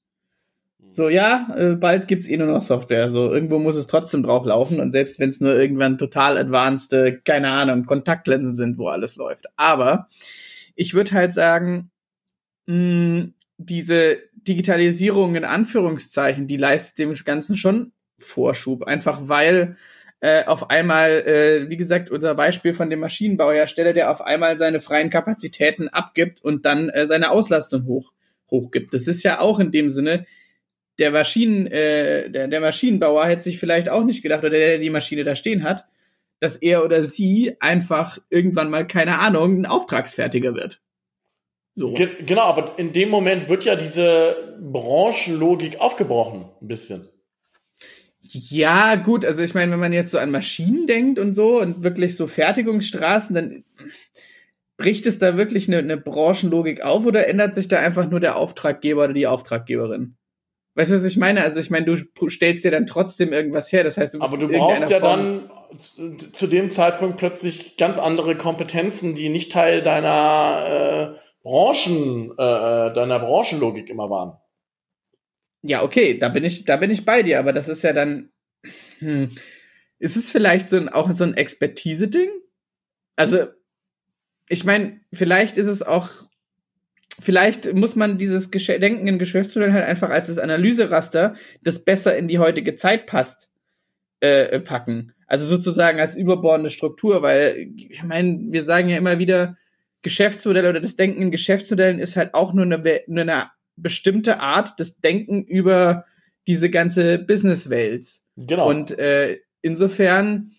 So, 0.89 1.07
ja, 1.07 1.53
äh, 1.57 1.75
bald 1.75 2.09
gibt's 2.09 2.27
eh 2.27 2.35
nur 2.35 2.47
noch 2.47 2.63
Software. 2.63 3.11
So, 3.11 3.33
irgendwo 3.33 3.59
muss 3.59 3.77
es 3.77 3.87
trotzdem 3.87 4.23
drauf 4.23 4.45
laufen. 4.45 4.81
Und 4.81 4.91
selbst 4.91 5.19
wenn 5.19 5.29
es 5.29 5.39
nur 5.39 5.57
irgendwann 5.57 5.97
total 5.97 6.37
advanced, 6.37 6.91
äh, 6.93 7.17
keine 7.23 7.51
Ahnung, 7.51 7.85
Kontaktlinsen 7.85 8.55
sind, 8.55 8.77
wo 8.77 8.87
alles 8.87 9.15
läuft. 9.15 9.45
Aber 9.55 10.09
ich 10.75 10.93
würde 10.93 11.11
halt 11.13 11.33
sagen, 11.33 11.91
mh, 12.65 13.29
diese 13.57 14.17
Digitalisierung 14.33 15.35
in 15.35 15.45
Anführungszeichen, 15.45 16.47
die 16.47 16.57
leistet 16.57 16.99
dem 16.99 17.13
Ganzen 17.23 17.55
schon 17.55 17.93
Vorschub, 18.21 18.83
einfach 18.83 19.21
weil 19.23 19.77
äh, 20.21 20.45
auf 20.45 20.69
einmal, 20.69 21.09
äh, 21.25 21.69
wie 21.69 21.77
gesagt, 21.77 22.09
unser 22.11 22.35
Beispiel 22.35 22.73
von 22.73 22.89
dem 22.89 22.99
Maschinenbauhersteller, 22.99 23.93
der 23.93 24.11
auf 24.11 24.21
einmal 24.21 24.57
seine 24.57 24.79
freien 24.79 25.09
Kapazitäten 25.09 25.89
abgibt 25.89 26.43
und 26.43 26.65
dann 26.65 26.89
äh, 26.89 27.07
seine 27.07 27.31
Auslastung 27.31 27.85
hoch 27.85 28.11
hochgibt. 28.51 28.93
Das 28.93 29.07
ist 29.07 29.23
ja 29.23 29.39
auch 29.39 29.59
in 29.59 29.71
dem 29.71 29.89
Sinne, 29.89 30.25
der 30.99 31.11
Maschinen, 31.11 31.67
äh, 31.67 32.29
der, 32.29 32.47
der 32.47 32.61
Maschinenbauer 32.61 33.25
hätte 33.25 33.43
sich 33.43 33.59
vielleicht 33.59 33.89
auch 33.89 34.03
nicht 34.03 34.21
gedacht, 34.21 34.41
oder 34.41 34.51
der, 34.51 34.67
der 34.67 34.77
die 34.79 34.89
Maschine 34.89 35.23
da 35.23 35.35
stehen 35.35 35.63
hat, 35.63 35.85
dass 36.39 36.57
er 36.57 36.83
oder 36.83 37.01
sie 37.01 37.55
einfach 37.59 38.19
irgendwann 38.29 38.69
mal, 38.69 38.85
keine 38.85 39.19
Ahnung, 39.19 39.61
ein 39.61 39.65
Auftragsfertiger 39.65 40.53
wird. 40.53 40.81
So. 41.73 41.93
Ge 41.93 42.09
genau, 42.25 42.41
aber 42.41 42.77
in 42.77 42.91
dem 42.91 43.09
Moment 43.09 43.47
wird 43.47 43.63
ja 43.63 43.75
diese 43.75 44.57
Branchenlogik 44.59 45.79
aufgebrochen, 45.79 46.49
ein 46.61 46.67
bisschen. 46.67 47.07
Ja, 48.33 48.95
gut, 48.95 49.25
also 49.25 49.41
ich 49.41 49.53
meine, 49.53 49.73
wenn 49.73 49.79
man 49.79 49.91
jetzt 49.91 50.11
so 50.11 50.17
an 50.17 50.31
Maschinen 50.31 50.87
denkt 50.87 51.19
und 51.19 51.33
so 51.33 51.59
und 51.59 51.83
wirklich 51.83 52.15
so 52.15 52.27
Fertigungsstraßen, 52.27 53.35
dann 53.35 53.63
bricht 54.77 55.05
es 55.05 55.19
da 55.19 55.35
wirklich 55.35 55.67
eine, 55.67 55.79
eine 55.79 55.97
Branchenlogik 55.97 56.81
auf 56.81 57.05
oder 57.05 57.27
ändert 57.27 57.53
sich 57.53 57.67
da 57.67 57.79
einfach 57.79 58.09
nur 58.09 58.21
der 58.21 58.37
Auftraggeber 58.37 59.03
oder 59.03 59.13
die 59.13 59.27
Auftraggeberin? 59.27 60.15
Weißt 60.75 60.91
du, 60.91 60.95
was 60.95 61.03
ich 61.03 61.17
meine? 61.17 61.43
Also 61.43 61.59
ich 61.59 61.69
meine, 61.69 61.85
du 61.85 62.29
stellst 62.29 62.63
dir 62.63 62.71
dann 62.71 62.85
trotzdem 62.85 63.33
irgendwas 63.33 63.71
her. 63.73 63.83
Das 63.83 63.97
heißt, 63.97 64.13
du 64.13 64.19
bist 64.19 64.31
Aber 64.31 64.41
du 64.41 64.47
brauchst 64.47 64.89
ja 64.89 65.01
Form 65.01 65.49
dann 65.77 66.31
zu 66.33 66.47
dem 66.47 66.71
Zeitpunkt 66.71 67.17
plötzlich 67.17 67.75
ganz 67.75 67.97
andere 67.97 68.37
Kompetenzen, 68.37 69.13
die 69.13 69.27
nicht 69.27 69.51
Teil 69.51 69.81
deiner 69.81 71.15
äh, 71.17 71.19
Branchen, 71.43 72.31
äh, 72.37 72.43
äh 72.43 72.93
deiner 72.93 73.19
Branchenlogik 73.19 73.89
immer 73.89 74.09
waren. 74.09 74.37
Ja, 75.63 75.83
okay, 75.83 76.17
da 76.17 76.29
bin 76.29 76.43
ich, 76.43 76.65
da 76.65 76.77
bin 76.77 76.91
ich 76.91 77.05
bei 77.05 77.23
dir, 77.23 77.39
aber 77.39 77.53
das 77.53 77.67
ist 77.67 77.83
ja 77.83 77.93
dann, 77.93 78.31
hm, 78.99 79.29
ist 79.99 80.15
es 80.15 80.31
vielleicht 80.31 80.69
so 80.69 80.77
ein, 80.77 80.89
auch 80.89 81.13
so 81.13 81.23
ein 81.23 81.35
Expertise-Ding? 81.35 82.29
Also, 83.15 83.47
ich 84.49 84.65
meine, 84.65 85.01
vielleicht 85.13 85.57
ist 85.57 85.67
es 85.67 85.83
auch 85.83 86.09
vielleicht 87.21 87.73
muss 87.73 87.95
man 87.95 88.17
dieses 88.17 88.51
Gesch 88.51 88.67
Denken 88.67 89.07
in 89.07 89.19
Geschäftsmodellen 89.19 89.73
halt 89.73 89.85
einfach 89.85 90.09
als 90.09 90.27
das 90.27 90.39
Analyseraster, 90.39 91.35
das 91.61 91.83
besser 91.83 92.17
in 92.17 92.27
die 92.27 92.39
heutige 92.39 92.75
Zeit 92.75 93.05
passt, 93.05 93.49
äh, 94.21 94.59
packen. 94.59 95.13
Also 95.27 95.45
sozusagen 95.45 95.99
als 95.99 96.15
überbordende 96.15 96.69
Struktur, 96.69 97.21
weil 97.21 97.69
ich 97.75 98.03
meine, 98.03 98.39
wir 98.49 98.63
sagen 98.63 98.89
ja 98.89 98.97
immer 98.97 99.19
wieder, 99.19 99.57
Geschäftsmodelle 100.01 100.69
oder 100.69 100.79
das 100.79 100.95
Denken 100.95 101.21
in 101.21 101.31
Geschäftsmodellen 101.31 101.99
ist 101.99 102.15
halt 102.15 102.33
auch 102.33 102.53
nur 102.53 102.65
eine, 102.65 103.01
nur 103.07 103.21
eine 103.21 103.51
bestimmte 103.81 104.39
Art 104.39 104.79
des 104.79 104.99
Denken 104.99 105.43
über 105.43 106.05
diese 106.47 106.69
ganze 106.69 107.19
Businesswelt. 107.19 108.07
Genau. 108.37 108.69
Und 108.69 108.97
äh, 108.97 109.39
insofern 109.61 110.51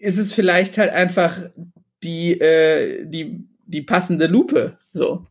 ist 0.00 0.18
es 0.18 0.32
vielleicht 0.32 0.78
halt 0.78 0.92
einfach 0.92 1.50
die, 2.02 2.40
äh, 2.40 3.04
die, 3.06 3.46
die 3.66 3.82
passende 3.82 4.26
Lupe. 4.26 4.78
So. 4.92 5.26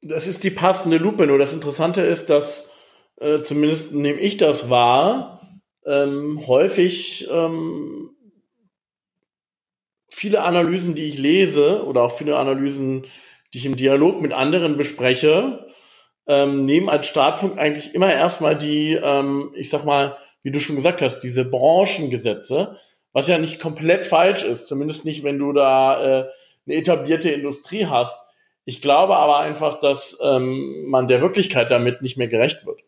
Das 0.00 0.26
ist 0.26 0.44
die 0.44 0.50
passende 0.50 0.98
Lupe. 0.98 1.26
Nur 1.26 1.38
das 1.38 1.52
Interessante 1.52 2.02
ist, 2.02 2.30
dass 2.30 2.70
äh, 3.16 3.40
zumindest 3.40 3.92
nehme 3.92 4.20
ich 4.20 4.36
das 4.36 4.70
wahr, 4.70 5.60
ähm, 5.84 6.46
häufig 6.46 7.28
ähm, 7.30 8.10
viele 10.10 10.42
Analysen, 10.42 10.94
die 10.94 11.04
ich 11.04 11.18
lese 11.18 11.84
oder 11.84 12.02
auch 12.02 12.16
viele 12.16 12.36
Analysen, 12.36 13.06
die 13.52 13.58
ich 13.58 13.66
im 13.66 13.76
Dialog 13.76 14.20
mit 14.20 14.32
anderen 14.32 14.76
bespreche, 14.76 15.66
ähm, 16.26 16.64
nehmen 16.66 16.88
als 16.88 17.06
Startpunkt 17.06 17.58
eigentlich 17.58 17.94
immer 17.94 18.12
erstmal 18.12 18.56
die, 18.56 18.92
ähm, 18.92 19.52
ich 19.54 19.70
sag 19.70 19.84
mal, 19.84 20.18
wie 20.42 20.50
du 20.50 20.60
schon 20.60 20.76
gesagt 20.76 21.02
hast, 21.02 21.20
diese 21.20 21.44
Branchengesetze, 21.44 22.76
was 23.12 23.28
ja 23.28 23.38
nicht 23.38 23.58
komplett 23.58 24.06
falsch 24.06 24.44
ist, 24.44 24.66
zumindest 24.66 25.04
nicht, 25.04 25.24
wenn 25.24 25.38
du 25.38 25.52
da 25.52 26.02
äh, 26.02 26.28
eine 26.66 26.76
etablierte 26.76 27.30
Industrie 27.30 27.86
hast. 27.86 28.16
Ich 28.64 28.82
glaube 28.82 29.16
aber 29.16 29.38
einfach, 29.38 29.80
dass 29.80 30.18
ähm, 30.22 30.84
man 30.88 31.08
der 31.08 31.22
Wirklichkeit 31.22 31.70
damit 31.70 32.02
nicht 32.02 32.18
mehr 32.18 32.28
gerecht 32.28 32.66
wird. 32.66 32.82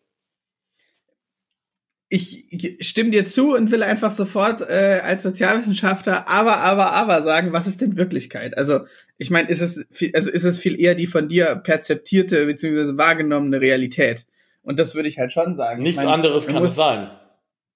Ich, 2.13 2.43
stimme 2.81 3.11
dir 3.11 3.25
zu 3.25 3.55
und 3.55 3.71
will 3.71 3.83
einfach 3.83 4.11
sofort 4.11 4.59
äh, 4.59 4.99
als 5.01 5.23
Sozialwissenschaftler 5.23 6.27
aber, 6.27 6.57
aber, 6.57 6.91
aber 6.91 7.21
sagen, 7.21 7.53
was 7.53 7.67
ist 7.67 7.79
denn 7.79 7.95
Wirklichkeit? 7.95 8.57
Also 8.57 8.81
ich 9.17 9.29
meine, 9.29 9.47
ist 9.47 9.61
es 9.61 9.85
viel, 9.91 10.13
also 10.13 10.29
ist 10.29 10.43
es 10.43 10.59
viel 10.59 10.77
eher 10.77 10.93
die 10.93 11.07
von 11.07 11.29
dir 11.29 11.55
perzeptierte 11.55 12.45
bzw. 12.47 12.97
wahrgenommene 12.97 13.61
Realität? 13.61 14.25
Und 14.61 14.77
das 14.77 14.93
würde 14.93 15.07
ich 15.07 15.19
halt 15.19 15.31
schon 15.31 15.55
sagen. 15.55 15.83
Nichts 15.83 16.01
ich 16.01 16.05
mein, 16.05 16.13
anderes 16.13 16.47
kann 16.47 16.61
muss, 16.61 16.71
es 16.71 16.75
sein. 16.75 17.09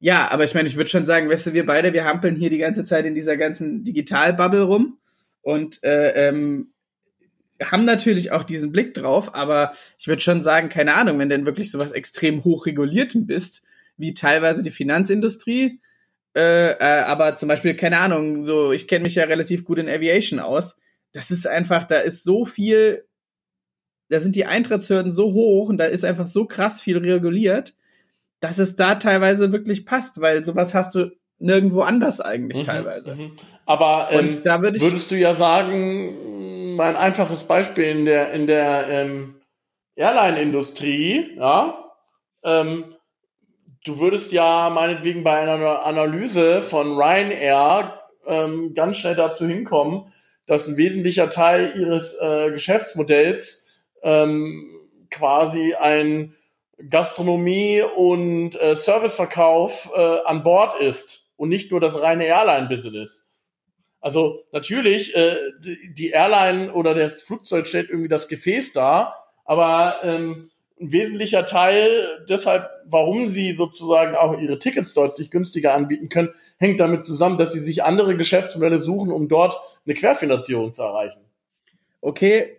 Ja, 0.02 0.30
aber 0.30 0.44
ich 0.44 0.54
meine, 0.54 0.68
ich 0.68 0.76
würde 0.76 0.90
schon 0.90 1.06
sagen, 1.06 1.30
weißt 1.30 1.48
du, 1.48 1.54
wir 1.54 1.66
beide, 1.66 1.94
wir 1.94 2.04
hampeln 2.04 2.36
hier 2.36 2.50
die 2.50 2.58
ganze 2.58 2.84
Zeit 2.84 3.06
in 3.06 3.16
dieser 3.16 3.38
ganzen 3.38 3.86
Digitalbubble 3.86 4.64
rum 4.64 4.98
und 5.44 5.82
äh, 5.82 6.28
ähm, 6.28 6.74
haben 7.64 7.86
natürlich 7.86 8.32
auch 8.34 8.44
diesen 8.44 8.74
Blick 8.74 8.94
drauf, 8.94 9.34
aber 9.34 9.72
ich 9.98 10.08
würde 10.08 10.22
schon 10.22 10.42
sagen, 10.42 10.68
keine 10.68 10.96
Ahnung, 10.96 11.20
wenn 11.20 11.30
denn 11.30 11.46
wirklich 11.46 11.72
sowas 11.72 11.92
extrem 11.92 12.44
hochregulierten 12.44 13.26
bist, 13.26 13.64
wie 13.98 14.14
teilweise 14.14 14.64
die 14.64 14.72
Finanzindustrie, 14.72 15.80
äh, 16.36 16.72
äh, 16.72 17.02
aber 17.04 17.38
zum 17.38 17.48
Beispiel, 17.48 17.76
keine 17.76 18.00
Ahnung, 18.00 18.44
so, 18.44 18.72
ich 18.74 18.88
kenne 18.88 19.04
mich 19.04 19.16
ja 19.16 19.24
relativ 19.24 19.64
gut 19.64 19.78
in 19.80 19.88
Aviation 19.88 20.40
aus. 20.40 20.78
Das 21.14 21.32
ist 21.32 21.48
einfach, 21.48 21.86
da 21.86 22.00
ist 22.00 22.24
so 22.24 22.46
viel, 22.46 23.06
da 24.10 24.20
sind 24.20 24.36
die 24.36 24.46
Eintrittshürden 24.46 25.14
so 25.14 25.32
hoch 25.32 25.70
und 25.70 25.78
da 25.78 25.86
ist 25.86 26.04
einfach 26.04 26.28
so 26.28 26.46
krass 26.46 26.82
viel 26.82 26.98
reguliert, 26.98 27.74
dass 28.42 28.58
es 28.58 28.76
da 28.76 28.96
teilweise 28.96 29.54
wirklich 29.54 29.86
passt, 29.86 30.20
weil 30.20 30.44
sowas 30.44 30.74
hast 30.74 30.94
du 30.96 31.12
nirgendwo 31.40 31.82
anders 31.82 32.20
eigentlich 32.20 32.60
mhm, 32.60 32.66
teilweise. 32.66 33.16
Mhm. 33.16 33.38
Aber 33.66 34.10
ähm, 34.12 34.38
da 34.44 34.62
würd 34.62 34.80
würdest 34.82 35.12
du 35.12 35.16
ja 35.16 35.36
sagen, 35.36 36.78
ein 36.80 36.96
einfaches 36.98 37.46
Beispiel 37.46 37.86
in 37.86 38.06
der 38.06 38.34
in 38.34 38.46
der 38.48 38.88
ähm, 38.90 39.36
Airline-Industrie, 39.96 41.38
ja, 41.38 41.92
ähm, 42.44 42.95
du 43.86 44.00
würdest 44.00 44.32
ja 44.34 44.70
meinetwegen 44.70 45.24
bei 45.24 45.40
einer 45.40 45.86
Analyse 45.86 46.62
von 46.62 46.98
Ryanair 46.98 48.02
ähm, 48.26 48.74
ganz 48.74 48.98
schnell 48.98 49.16
dazu 49.16 49.48
hinkommen, 49.48 50.12
dass 50.46 50.68
ein 50.68 50.78
wesentlicher 50.78 51.30
Teil 51.30 51.74
ihres 51.78 52.14
äh, 52.20 52.52
Geschäftsmodells 52.52 53.84
ähm, 54.02 54.72
quasi 55.10 55.76
ein 55.76 56.36
Gastronomie 56.90 57.84
und 57.96 58.60
äh, 58.60 58.76
Serviceverkauf 58.76 59.90
äh, 59.96 60.18
an 60.26 60.44
Bord 60.44 60.80
ist 60.82 61.30
und 61.38 61.50
nicht 61.50 61.72
nur 61.72 61.80
das 61.80 62.00
reine 62.02 62.26
Airline-Business. 62.26 63.32
Also 64.02 64.44
natürlich, 64.52 65.16
äh, 65.16 65.36
die 65.94 66.10
Airline 66.10 66.74
oder 66.74 66.94
das 66.94 67.24
Flugzeug 67.24 67.66
stellt 67.66 67.90
irgendwie 67.90 68.10
das 68.10 68.28
Gefäß 68.28 68.74
dar, 68.74 69.16
aber 69.46 70.00
ähm, 70.04 70.52
ein 70.80 70.92
wesentlicher 70.92 71.46
Teil 71.46 71.90
deshalb, 72.28 72.70
warum 72.86 73.28
sie 73.28 73.54
sozusagen 73.54 74.16
auch 74.16 74.38
ihre 74.40 74.60
Tickets 74.60 74.94
deutlich 74.94 75.32
günstiger 75.32 75.74
anbieten 75.74 76.10
können, 76.10 76.30
hängt 76.58 76.80
damit 76.80 77.06
zusammen, 77.06 77.38
dass 77.38 77.54
sie 77.54 77.60
sich 77.60 77.84
andere 77.84 78.18
Geschäftsmodelle 78.18 78.80
suchen, 78.80 79.12
um 79.12 79.28
dort 79.28 79.58
eine 79.86 79.96
Querfinanzierung 79.96 80.74
zu 80.74 80.82
erreichen. 80.84 81.22
Okay, 82.02 82.58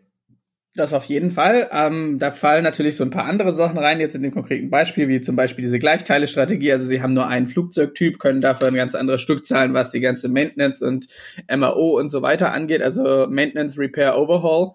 das 0.76 0.92
auf 0.92 1.04
jeden 1.04 1.30
Fall. 1.30 1.68
Ähm, 1.73 2.18
da 2.18 2.32
fallen 2.32 2.62
natürlich 2.62 2.96
so 2.96 3.04
ein 3.04 3.11
paar 3.11 3.25
andere 3.25 3.52
Sachen 3.52 3.78
rein, 3.78 3.99
jetzt 3.99 4.14
in 4.14 4.23
dem 4.23 4.32
konkreten 4.32 4.70
Beispiel, 4.70 5.08
wie 5.08 5.23
zum 5.23 5.35
Beispiel 5.35 5.64
diese 5.64 5.78
Gleichteile-Strategie. 5.78 6.73
Also 6.73 6.87
sie 6.87 7.02
haben 7.02 7.14
nur 7.14 7.26
einen 7.26 7.49
Flugzeugtyp, 7.49 8.18
können 8.18 8.42
dafür 8.42 8.68
eine 8.68 8.76
ganz 8.76 8.94
andere 8.94 9.18
Stückzahlen, 9.18 9.73
was 9.73 9.90
die 9.90 10.00
ganze 10.00 10.28
Maintenance 10.28 10.82
und 10.82 11.08
MRO 11.50 11.99
und 11.99 12.11
so 12.11 12.20
weiter 12.23 12.52
angeht, 12.52 12.82
also 12.82 13.26
Maintenance, 13.28 13.78
Repair, 13.78 14.18
Overhaul. 14.18 14.73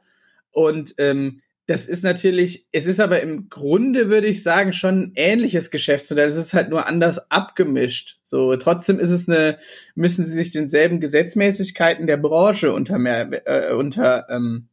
Und 0.51 0.95
ähm, 0.97 1.41
das 1.67 1.85
ist 1.85 2.03
natürlich, 2.03 2.67
es 2.71 2.85
ist 2.85 2.99
aber 2.99 3.21
im 3.21 3.49
Grunde, 3.49 4.09
würde 4.09 4.27
ich 4.27 4.43
sagen, 4.43 4.73
schon 4.73 5.01
ein 5.01 5.11
ähnliches 5.15 5.71
Geschäftsmodell. 5.71 6.27
Es 6.27 6.35
ist 6.35 6.53
halt 6.53 6.69
nur 6.69 6.87
anders 6.87 7.31
abgemischt. 7.31 8.19
So, 8.25 8.55
trotzdem 8.57 8.99
ist 8.99 9.11
es 9.11 9.29
eine, 9.29 9.57
müssen 9.95 10.25
sie 10.25 10.33
sich 10.33 10.51
denselben 10.51 10.99
Gesetzmäßigkeiten 10.99 12.07
der 12.07 12.17
Branche 12.17 12.73
unter 12.73 12.97
mehr, 12.97 13.29
äh, 13.45 13.73
unter, 13.73 14.27
ähm, 14.29 14.67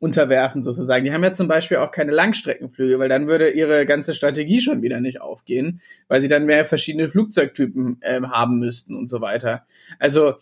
unterwerfen 0.00 0.62
sozusagen. 0.62 1.04
Die 1.04 1.12
haben 1.12 1.24
ja 1.24 1.32
zum 1.32 1.48
Beispiel 1.48 1.78
auch 1.78 1.90
keine 1.90 2.12
Langstreckenflüge, 2.12 2.98
weil 2.98 3.08
dann 3.08 3.26
würde 3.26 3.50
ihre 3.50 3.84
ganze 3.84 4.14
Strategie 4.14 4.60
schon 4.60 4.82
wieder 4.82 5.00
nicht 5.00 5.20
aufgehen, 5.20 5.80
weil 6.06 6.20
sie 6.20 6.28
dann 6.28 6.46
mehr 6.46 6.64
verschiedene 6.66 7.08
Flugzeugtypen 7.08 7.98
äh, 8.00 8.20
haben 8.22 8.58
müssten 8.60 8.94
und 8.94 9.08
so 9.08 9.20
weiter. 9.20 9.66
Also 9.98 10.34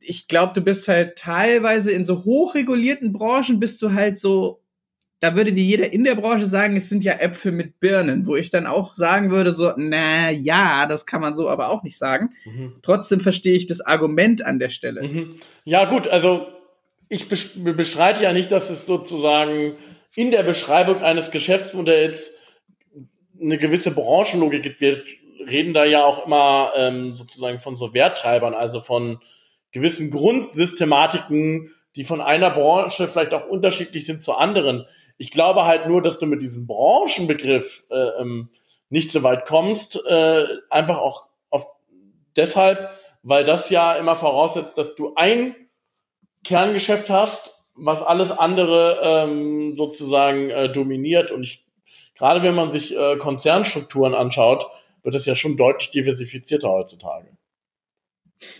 ich 0.00 0.28
glaube, 0.28 0.52
du 0.54 0.60
bist 0.60 0.86
halt 0.86 1.16
teilweise 1.16 1.90
in 1.90 2.04
so 2.04 2.24
hochregulierten 2.24 3.12
Branchen 3.12 3.58
bist 3.58 3.80
du 3.82 3.92
halt 3.92 4.18
so, 4.18 4.60
da 5.24 5.34
würde 5.36 5.54
dir 5.54 5.64
jeder 5.64 5.90
in 5.90 6.04
der 6.04 6.16
Branche 6.16 6.44
sagen, 6.44 6.76
es 6.76 6.90
sind 6.90 7.02
ja 7.02 7.14
Äpfel 7.14 7.50
mit 7.50 7.80
Birnen, 7.80 8.26
wo 8.26 8.36
ich 8.36 8.50
dann 8.50 8.66
auch 8.66 8.94
sagen 8.94 9.30
würde 9.30 9.52
so, 9.52 9.72
na 9.74 10.30
ja, 10.30 10.84
das 10.84 11.06
kann 11.06 11.22
man 11.22 11.34
so 11.34 11.48
aber 11.48 11.70
auch 11.70 11.82
nicht 11.82 11.96
sagen. 11.96 12.34
Mhm. 12.44 12.74
Trotzdem 12.82 13.20
verstehe 13.20 13.54
ich 13.54 13.66
das 13.66 13.80
Argument 13.80 14.44
an 14.44 14.58
der 14.58 14.68
Stelle. 14.68 15.02
Mhm. 15.02 15.36
Ja 15.64 15.86
gut, 15.86 16.08
also 16.08 16.46
ich 17.08 17.26
bestreite 17.30 18.22
ja 18.22 18.34
nicht, 18.34 18.52
dass 18.52 18.68
es 18.68 18.84
sozusagen 18.84 19.76
in 20.14 20.30
der 20.30 20.42
Beschreibung 20.42 21.02
eines 21.02 21.30
Geschäftsmodells 21.30 22.34
eine 23.40 23.56
gewisse 23.56 23.92
Branchenlogik 23.92 24.62
gibt. 24.62 24.82
Wir 24.82 25.02
reden 25.48 25.72
da 25.72 25.86
ja 25.86 26.04
auch 26.04 26.26
immer 26.26 26.72
ähm, 26.76 27.16
sozusagen 27.16 27.60
von 27.60 27.76
so 27.76 27.94
Werttreibern, 27.94 28.52
also 28.52 28.82
von 28.82 29.20
gewissen 29.72 30.10
Grundsystematiken, 30.10 31.70
die 31.96 32.04
von 32.04 32.20
einer 32.20 32.50
Branche 32.50 33.08
vielleicht 33.08 33.32
auch 33.32 33.46
unterschiedlich 33.46 34.04
sind 34.04 34.22
zu 34.22 34.34
anderen. 34.34 34.84
Ich 35.16 35.30
glaube 35.30 35.64
halt 35.64 35.86
nur, 35.88 36.02
dass 36.02 36.18
du 36.18 36.26
mit 36.26 36.42
diesem 36.42 36.66
Branchenbegriff 36.66 37.84
äh, 37.90 38.20
ähm, 38.20 38.50
nicht 38.90 39.12
so 39.12 39.22
weit 39.22 39.46
kommst, 39.46 39.96
äh, 40.06 40.44
einfach 40.70 40.98
auch 40.98 41.26
auf 41.50 41.66
deshalb, 42.36 42.90
weil 43.22 43.44
das 43.44 43.70
ja 43.70 43.94
immer 43.94 44.16
voraussetzt, 44.16 44.76
dass 44.76 44.94
du 44.94 45.14
ein 45.14 45.54
Kerngeschäft 46.44 47.10
hast, 47.10 47.54
was 47.74 48.02
alles 48.02 48.30
andere 48.30 49.00
ähm, 49.02 49.76
sozusagen 49.76 50.50
äh, 50.50 50.70
dominiert. 50.70 51.30
Und 51.30 51.42
ich, 51.42 51.64
gerade 52.14 52.42
wenn 52.42 52.54
man 52.54 52.70
sich 52.70 52.96
äh, 52.96 53.16
Konzernstrukturen 53.16 54.14
anschaut, 54.14 54.66
wird 55.02 55.14
es 55.14 55.26
ja 55.26 55.34
schon 55.34 55.56
deutlich 55.56 55.90
diversifizierter 55.90 56.68
heutzutage. 56.68 57.28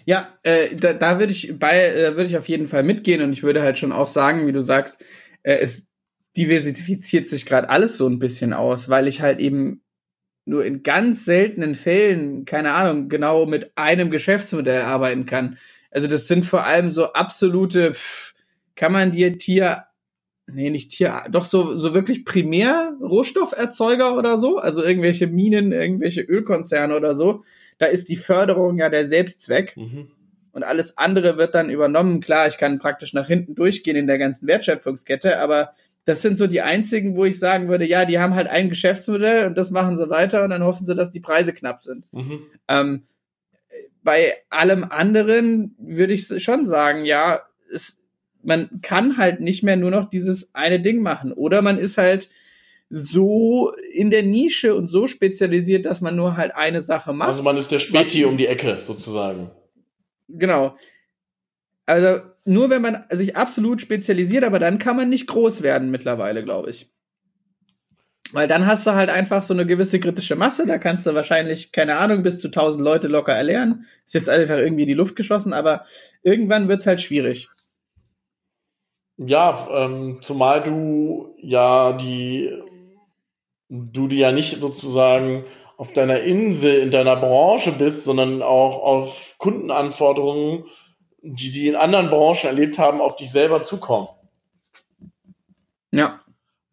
Ja, 0.05 0.29
äh, 0.43 0.75
da, 0.75 0.93
da 0.93 1.19
würde 1.19 1.33
ich 1.33 1.59
bei, 1.59 1.79
äh, 1.79 2.17
würde 2.17 2.27
ich 2.27 2.37
auf 2.37 2.49
jeden 2.49 2.69
Fall 2.69 2.83
mitgehen 2.83 3.23
und 3.23 3.33
ich 3.33 3.43
würde 3.43 3.63
halt 3.63 3.79
schon 3.79 3.93
auch 3.93 4.07
sagen, 4.07 4.47
wie 4.47 4.53
du 4.53 4.63
sagst, 4.63 5.03
äh, 5.43 5.59
es 5.59 5.89
diversifiziert 6.37 7.29
sich 7.29 7.47
gerade 7.47 7.69
alles 7.71 7.97
so 7.97 8.09
ein 8.09 8.19
bisschen 8.19 8.53
aus, 8.53 8.89
weil 8.89 9.09
ich 9.09 9.23
halt 9.23 9.39
eben 9.39 9.83
nur 10.47 10.65
in 10.65 10.83
ganz 10.83 11.25
seltenen 11.25 11.75
Fällen, 11.75 12.45
keine 12.45 12.73
Ahnung, 12.73 13.09
genau 13.09 13.47
mit 13.47 13.73
einem 13.77 14.11
Geschäftsmodell 14.11 14.83
arbeiten 14.83 15.27
kann. 15.27 15.59
Also 15.91 16.07
das 16.07 16.27
sind 16.27 16.45
vor 16.45 16.65
allem 16.65 16.93
so 16.93 17.13
absolute, 17.13 17.95
pff, 17.95 18.35
kann 18.75 18.93
man 18.93 19.13
dir 19.13 19.39
Tier, 19.39 19.85
nee, 20.47 20.71
nicht 20.71 20.91
Tier, 20.91 21.23
doch 21.31 21.45
so, 21.45 21.79
so 21.79 21.95
wirklich 21.95 22.25
primär 22.25 22.95
Rohstofferzeuger 23.01 24.19
oder 24.19 24.39
so, 24.39 24.59
also 24.59 24.83
irgendwelche 24.83 25.29
Minen, 25.29 25.73
irgendwelche 25.73 26.21
Ölkonzerne 26.21 26.95
oder 26.95 27.15
so, 27.15 27.45
da 27.79 27.87
ist 27.87 28.09
die 28.09 28.17
Förderung 28.17 28.77
ja 28.79 28.91
der 28.91 29.07
Selbstzweck. 29.07 29.77
Mhm. 29.77 30.09
Und 30.53 30.63
alles 30.63 30.99
andere 30.99 31.37
wird 31.37 31.57
dann 31.57 31.69
übernommen. 31.69 32.21
Klar, 32.21 32.47
ich 32.47 32.59
kann 32.59 32.79
praktisch 32.79 33.13
nach 33.13 33.27
hinten 33.27 33.57
durchgehen 33.57 33.97
in 33.97 34.07
der 34.07 34.19
ganzen 34.19 34.47
Wertschöpfungskette, 34.47 35.41
aber 35.41 35.73
das 36.05 36.23
sind 36.23 36.37
so 36.37 36.47
die 36.47 36.61
einzigen, 36.61 37.17
wo 37.17 37.25
ich 37.25 37.39
sagen 37.39 37.69
würde, 37.69 37.87
ja, 37.87 38.05
die 38.05 38.19
haben 38.19 38.35
halt 38.35 38.47
ein 38.47 38.69
Geschäftsmodell 38.69 39.47
und 39.47 39.57
das 39.57 39.71
machen 39.71 39.97
sie 39.97 40.11
weiter 40.11 40.45
und 40.45 40.51
dann 40.51 40.63
hoffen 40.63 40.85
sie, 40.85 40.95
dass 40.95 41.11
die 41.11 41.21
Preise 41.21 41.55
knapp 41.55 41.83
sind. 41.83 42.05
Mhm. 42.13 42.43
Ähm, 42.69 43.03
bei 44.03 44.35
allem 44.51 44.85
anderen 44.85 45.75
würde 45.79 46.13
ich 46.13 46.27
schon 46.43 46.67
sagen, 46.67 47.07
ja, 47.07 47.41
es, 47.73 47.99
man 48.43 48.81
kann 48.83 49.17
halt 49.17 49.41
nicht 49.41 49.63
mehr 49.63 49.77
nur 49.77 49.91
noch 49.91 50.11
dieses 50.11 50.55
eine 50.55 50.81
Ding 50.81 51.01
machen. 51.01 51.33
Oder 51.33 51.63
man 51.63 51.79
ist 51.79 51.97
halt 51.97 52.29
so 52.91 53.73
in 53.95 54.11
der 54.11 54.23
Nische 54.23 54.75
und 54.75 54.89
so 54.89 55.07
spezialisiert, 55.07 55.87
dass 55.87 56.03
man 56.03 56.15
nur 56.15 56.37
halt 56.37 56.55
eine 56.55 56.83
Sache 56.83 57.15
macht. 57.15 57.31
Also 57.31 57.43
man 57.43 57.57
ist 57.57 57.71
der 57.71 57.79
Spezi 57.79 58.25
um 58.25 58.37
die 58.37 58.47
Ecke 58.47 58.79
sozusagen. 58.81 59.51
Genau. 60.29 60.77
Also 61.87 62.21
nur 62.45 62.71
wenn 62.71 62.83
man 62.83 63.05
sich 63.11 63.37
absolut 63.37 63.81
spezialisiert, 63.81 64.45
aber 64.45 64.59
dann 64.59 64.79
kann 64.79 64.97
man 64.97 65.09
nicht 65.09 65.27
groß 65.27 65.63
werden 65.63 65.91
mittlerweile, 65.91 66.45
glaube 66.45 66.71
ich. 66.71 66.91
Weil 68.33 68.49
dann 68.49 68.67
hast 68.67 68.87
du 68.87 68.93
halt 68.93 69.11
einfach 69.11 69.43
so 69.43 69.55
eine 69.55 69.67
gewisse 69.67 70.01
kritische 70.01 70.35
Masse, 70.35 70.67
da 70.67 70.79
kannst 70.79 71.07
du 71.07 71.15
wahrscheinlich, 71.15 71.73
keine 71.73 71.97
Ahnung, 71.97 72.23
bis 72.23 72.41
zu 72.41 72.49
1000 72.49 72.83
Leute 72.83 73.07
locker 73.07 73.33
erlernen. 73.33 73.87
Ist 74.05 74.15
jetzt 74.15 74.29
einfach 74.29 74.57
irgendwie 74.57 74.83
in 74.83 74.89
die 74.89 74.95
Luft 74.95 75.15
geschossen, 75.15 75.53
aber 75.53 75.85
irgendwann 76.23 76.69
wird's 76.69 76.87
halt 76.87 77.01
schwierig. 77.01 77.49
Ja, 79.17 79.69
ähm, 79.71 80.19
zumal 80.21 80.63
du 80.63 81.37
ja 81.39 81.93
die, 81.93 82.51
du 83.69 84.09
die 84.09 84.19
ja 84.19 84.33
nicht 84.33 84.59
sozusagen 84.59 85.45
auf 85.77 85.93
deiner 85.93 86.21
Insel, 86.21 86.81
in 86.81 86.91
deiner 86.91 87.17
Branche 87.17 87.73
bist, 87.73 88.05
sondern 88.05 88.43
auch 88.43 88.83
auf 88.83 89.37
Kundenanforderungen 89.39 90.65
die 91.25 91.51
die 91.51 91.69
in 91.69 91.77
anderen 91.77 92.11
Branchen 92.11 92.47
erlebt 92.47 92.79
haben, 92.79 93.01
auf 93.01 93.17
dich 93.17 93.33
selber 93.33 93.63
zukommen. 93.63 94.09
Ja. 95.93 96.21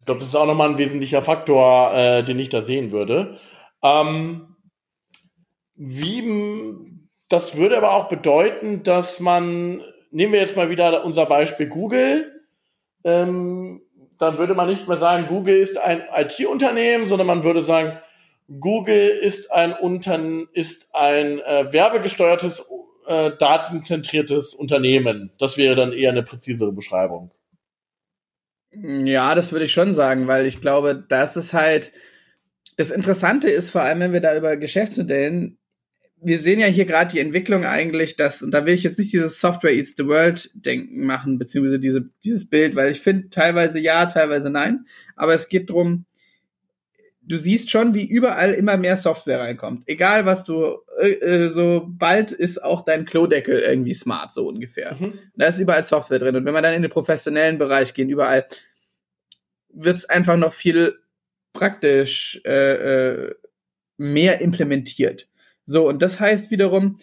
Ich 0.00 0.06
glaube, 0.06 0.20
das 0.20 0.28
ist 0.28 0.34
auch 0.34 0.46
nochmal 0.46 0.70
ein 0.70 0.78
wesentlicher 0.78 1.22
Faktor, 1.22 1.94
äh, 1.94 2.24
den 2.24 2.38
ich 2.38 2.50
da 2.50 2.62
sehen 2.62 2.92
würde. 2.92 3.38
Ähm, 3.82 4.56
wie, 5.74 6.22
das 7.28 7.56
würde 7.56 7.78
aber 7.78 7.94
auch 7.94 8.08
bedeuten, 8.08 8.82
dass 8.82 9.20
man, 9.20 9.82
nehmen 10.10 10.32
wir 10.32 10.40
jetzt 10.40 10.56
mal 10.56 10.70
wieder 10.70 11.04
unser 11.04 11.26
Beispiel 11.26 11.68
Google, 11.68 12.32
ähm, 13.04 13.82
dann 14.18 14.38
würde 14.38 14.54
man 14.54 14.68
nicht 14.68 14.86
mehr 14.86 14.98
sagen, 14.98 15.26
Google 15.28 15.56
ist 15.56 15.78
ein 15.78 16.02
IT-Unternehmen, 16.14 17.06
sondern 17.06 17.26
man 17.26 17.42
würde 17.42 17.62
sagen, 17.62 17.98
Google 18.60 19.08
ist 19.08 19.50
ein 19.50 19.72
Untern 19.72 20.48
ist 20.52 20.94
ein 20.94 21.40
äh, 21.40 21.72
werbegesteuertes 21.72 22.68
äh, 23.12 23.36
datenzentriertes 23.38 24.54
Unternehmen. 24.54 25.30
Das 25.38 25.56
wäre 25.56 25.74
dann 25.74 25.92
eher 25.92 26.10
eine 26.10 26.22
präzisere 26.22 26.72
Beschreibung. 26.72 27.30
Ja, 28.70 29.34
das 29.34 29.52
würde 29.52 29.66
ich 29.66 29.72
schon 29.72 29.92
sagen, 29.94 30.28
weil 30.28 30.46
ich 30.46 30.60
glaube, 30.60 31.04
das 31.08 31.36
ist 31.36 31.52
halt 31.52 31.92
das 32.76 32.90
Interessante 32.90 33.50
ist, 33.50 33.70
vor 33.70 33.82
allem 33.82 34.00
wenn 34.00 34.12
wir 34.12 34.20
da 34.20 34.36
über 34.36 34.56
Geschäftsmodellen, 34.56 35.58
wir 36.24 36.38
sehen 36.38 36.60
ja 36.60 36.66
hier 36.66 36.84
gerade 36.84 37.10
die 37.10 37.18
Entwicklung 37.18 37.64
eigentlich, 37.64 38.16
dass, 38.16 38.42
und 38.42 38.52
da 38.52 38.64
will 38.64 38.74
ich 38.74 38.84
jetzt 38.84 38.98
nicht 38.98 39.12
dieses 39.12 39.40
Software 39.40 39.72
Eats 39.72 39.94
the 39.96 40.06
World 40.06 40.50
Denken 40.54 41.04
machen, 41.04 41.38
beziehungsweise 41.38 41.80
diese, 41.80 42.08
dieses 42.24 42.48
Bild, 42.48 42.76
weil 42.76 42.92
ich 42.92 43.00
finde 43.00 43.28
teilweise 43.28 43.80
ja, 43.80 44.06
teilweise 44.06 44.48
nein, 44.48 44.86
aber 45.16 45.34
es 45.34 45.48
geht 45.48 45.68
darum, 45.68 46.06
du 47.24 47.36
siehst 47.36 47.70
schon, 47.70 47.94
wie 47.94 48.04
überall 48.04 48.52
immer 48.52 48.76
mehr 48.76 48.96
Software 48.96 49.40
reinkommt. 49.40 49.82
Egal 49.86 50.26
was 50.26 50.44
du, 50.44 50.78
äh, 51.00 51.12
äh, 51.12 51.48
so 51.48 51.86
bald 51.86 52.32
ist 52.32 52.62
auch 52.62 52.84
dein 52.84 53.04
Klodeckel 53.04 53.60
irgendwie 53.60 53.94
smart, 53.94 54.32
so 54.32 54.48
ungefähr. 54.48 54.96
Mhm. 54.98 55.18
Da 55.36 55.46
ist 55.46 55.58
überall 55.58 55.84
Software 55.84 56.18
drin. 56.18 56.36
Und 56.36 56.44
wenn 56.44 56.54
wir 56.54 56.62
dann 56.62 56.74
in 56.74 56.82
den 56.82 56.90
professionellen 56.90 57.58
Bereich 57.58 57.94
gehen, 57.94 58.10
überall 58.10 58.46
wird's 59.72 60.04
einfach 60.04 60.36
noch 60.36 60.52
viel 60.52 60.98
praktisch 61.52 62.40
äh, 62.44 62.74
äh, 63.12 63.34
mehr 63.96 64.40
implementiert. 64.40 65.28
So, 65.64 65.88
und 65.88 66.02
das 66.02 66.18
heißt 66.18 66.50
wiederum, 66.50 66.98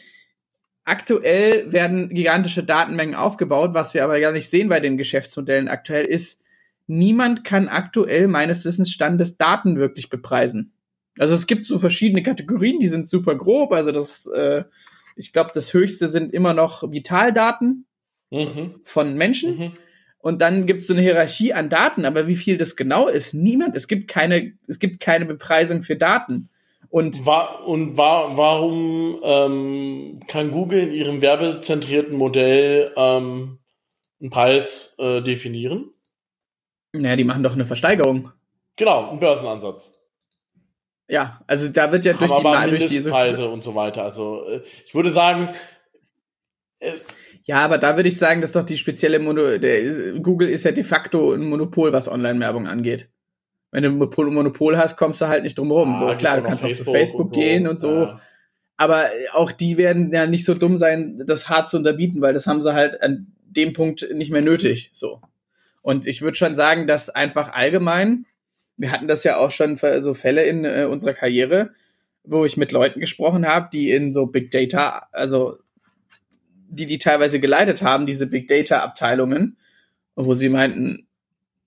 aktuell 0.84 1.72
werden 1.72 2.10
gigantische 2.10 2.64
Datenmengen 2.64 3.16
aufgebaut, 3.16 3.74
was 3.74 3.94
wir 3.94 4.04
aber 4.04 4.20
gar 4.20 4.32
nicht 4.32 4.50
sehen 4.50 4.70
bei 4.70 4.80
den 4.80 4.98
Geschäftsmodellen 4.98 5.70
aktuell 5.70 6.06
ist, 6.06 6.42
niemand 6.89 7.43
kann 7.43 7.67
aktuell 7.67 8.28
meines 8.28 8.65
Wissensstandes 8.65 9.38
Daten 9.38 9.78
wirklich 9.78 10.10
bepreisen. 10.10 10.73
Also 11.17 11.36
es 11.36 11.47
gibt 11.47 11.67
so 11.67 11.78
verschiedene 11.78 12.23
Kategorien, 12.23 12.80
die 12.80 12.88
sind 12.88 13.08
super 13.08 13.36
grob. 13.36 13.71
Also 13.71 13.91
das, 13.91 14.25
äh, 14.28 14.63
ich 15.15 15.32
glaube, 15.32 15.52
das 15.54 15.73
höchste 15.73 16.08
sind 16.08 16.34
immer 16.34 16.54
noch 16.54 16.91
Vitaldaten 16.91 17.86
mhm. 18.32 18.75
von 18.84 19.15
Menschen. 19.15 19.58
Mhm. 19.58 19.71
Und 20.17 20.41
dann 20.41 20.65
gibt 20.65 20.82
es 20.82 20.88
so 20.88 20.93
eine 20.93 21.02
Hierarchie 21.02 21.54
an 21.54 21.69
Daten, 21.69 22.06
aber 22.06 22.28
wie 22.28 22.36
viel 22.36 22.58
das 22.58 22.75
genau 22.75 23.08
ist, 23.08 23.34
niemand. 23.34 23.75
Es 23.75 23.88
gibt 23.88 24.08
keine, 24.08 24.54
es 24.67 24.80
gibt 24.80 24.99
keine 24.99 25.25
Bepreisung 25.25 25.84
für 25.84 25.95
Daten. 25.95 26.49
Und, 26.89 27.25
war, 27.25 27.67
und 27.67 27.97
war, 27.97 28.36
warum 28.36 29.19
ähm, 29.23 30.21
kann 30.28 30.52
Google 30.52 30.80
in 30.80 30.91
ihrem 30.91 31.21
werbezentrierten 31.21 32.17
Modell 32.17 32.91
ähm, 32.97 33.60
einen 34.19 34.30
Preis 34.32 34.95
äh, 34.97 35.21
definieren? 35.21 35.91
Naja, 36.93 37.15
die 37.15 37.23
machen 37.23 37.43
doch 37.43 37.54
eine 37.54 37.65
Versteigerung. 37.65 38.32
Genau, 38.75 39.12
ein 39.12 39.19
Börsenansatz. 39.19 39.91
Ja, 41.08 41.41
also 41.47 41.67
da 41.69 41.91
wird 41.91 42.06
ja 42.06 42.13
durch 42.13 42.32
die, 42.32 42.45
aber 42.45 42.67
durch 42.67 42.86
die 42.86 42.99
Preise 43.02 43.49
und 43.49 43.63
so 43.63 43.73
weiter. 43.75 44.04
Also 44.04 44.47
äh, 44.47 44.62
ich 44.86 44.93
würde 44.93 45.12
sagen. 45.12 45.49
Äh, 46.80 46.93
ja, 47.43 47.58
aber 47.58 47.80
da 47.80 47.95
würde 47.95 48.10
ich 48.10 48.17
sagen, 48.17 48.41
dass 48.41 48.52
doch 48.52 48.63
die 48.63 48.78
spezielle 48.78 49.19
Mono 49.19 49.58
der, 49.58 50.19
Google 50.19 50.49
ist 50.49 50.65
ja 50.65 50.71
de 50.71 50.84
facto 50.84 51.34
ein 51.34 51.49
Monopol, 51.49 51.91
was 51.91 52.08
Online-Werbung 52.08 52.67
angeht. 52.67 53.10
Wenn 53.71 53.84
du 53.84 53.89
ein 53.89 54.34
Monopol 54.34 54.78
hast, 54.78 54.97
kommst 54.97 55.19
du 55.21 55.28
halt 55.28 55.43
nicht 55.43 55.58
drum 55.58 55.71
rum. 55.71 55.95
Ah, 55.95 55.99
so 55.99 56.17
klar, 56.17 56.38
du 56.38 56.43
kannst 56.43 56.63
auch 56.63 56.73
zu 56.73 56.84
Facebook 56.84 57.28
und 57.28 57.34
gehen 57.34 57.67
und 57.67 57.80
so. 57.80 57.91
Ja. 57.91 58.21
Aber 58.78 59.06
auch 59.34 59.52
die 59.52 59.78
werden 59.78 60.13
ja 60.13 60.25
nicht 60.28 60.45
so 60.45 60.54
dumm 60.54 60.78
sein, 60.78 61.21
das 61.25 61.49
hart 61.49 61.69
zu 61.69 61.78
unterbieten, 61.78 62.21
weil 62.21 62.34
das 62.34 62.47
haben 62.47 62.62
sie 62.62 62.73
halt 62.73 63.02
an 63.02 63.34
dem 63.43 63.73
Punkt 63.73 64.08
nicht 64.13 64.32
mehr 64.32 64.43
nötig. 64.43 64.91
So. 64.93 65.21
Und 65.82 66.08
ich 66.08 66.22
würde 66.22 66.36
schon 66.36 66.56
sagen, 66.56 66.88
dass 66.88 67.10
einfach 67.10 67.54
allgemein, 67.54 68.26
wir 68.78 68.92
hatten 68.92 69.08
das 69.08 69.24
ja 69.24 69.38
auch 69.38 69.52
schon 69.52 69.78
für 69.78 70.02
so 70.02 70.13
Fälle 70.13 70.44
in 70.44 70.65
äh, 70.65 70.88
unserer 70.89 71.13
Karriere, 71.13 71.72
wo 72.24 72.46
ich 72.46 72.58
mit 72.58 72.72
Leuten 72.72 73.00
gesprochen 73.00 73.48
habe, 73.48 73.70
die 73.72 73.92
in 73.92 74.12
so 74.12 74.28
Big 74.28 74.52
Data, 74.52 75.08
also 75.12 75.58
die 76.70 76.86
die 76.86 77.00
teilweise 77.00 77.39
geleitet 77.39 77.82
haben, 77.82 78.06
diese 78.06 78.28
Big 78.28 78.48
Data 78.48 78.80
Abteilungen, 78.80 79.58
wo 80.15 80.34
sie 80.34 80.50
meinten, 80.50 81.08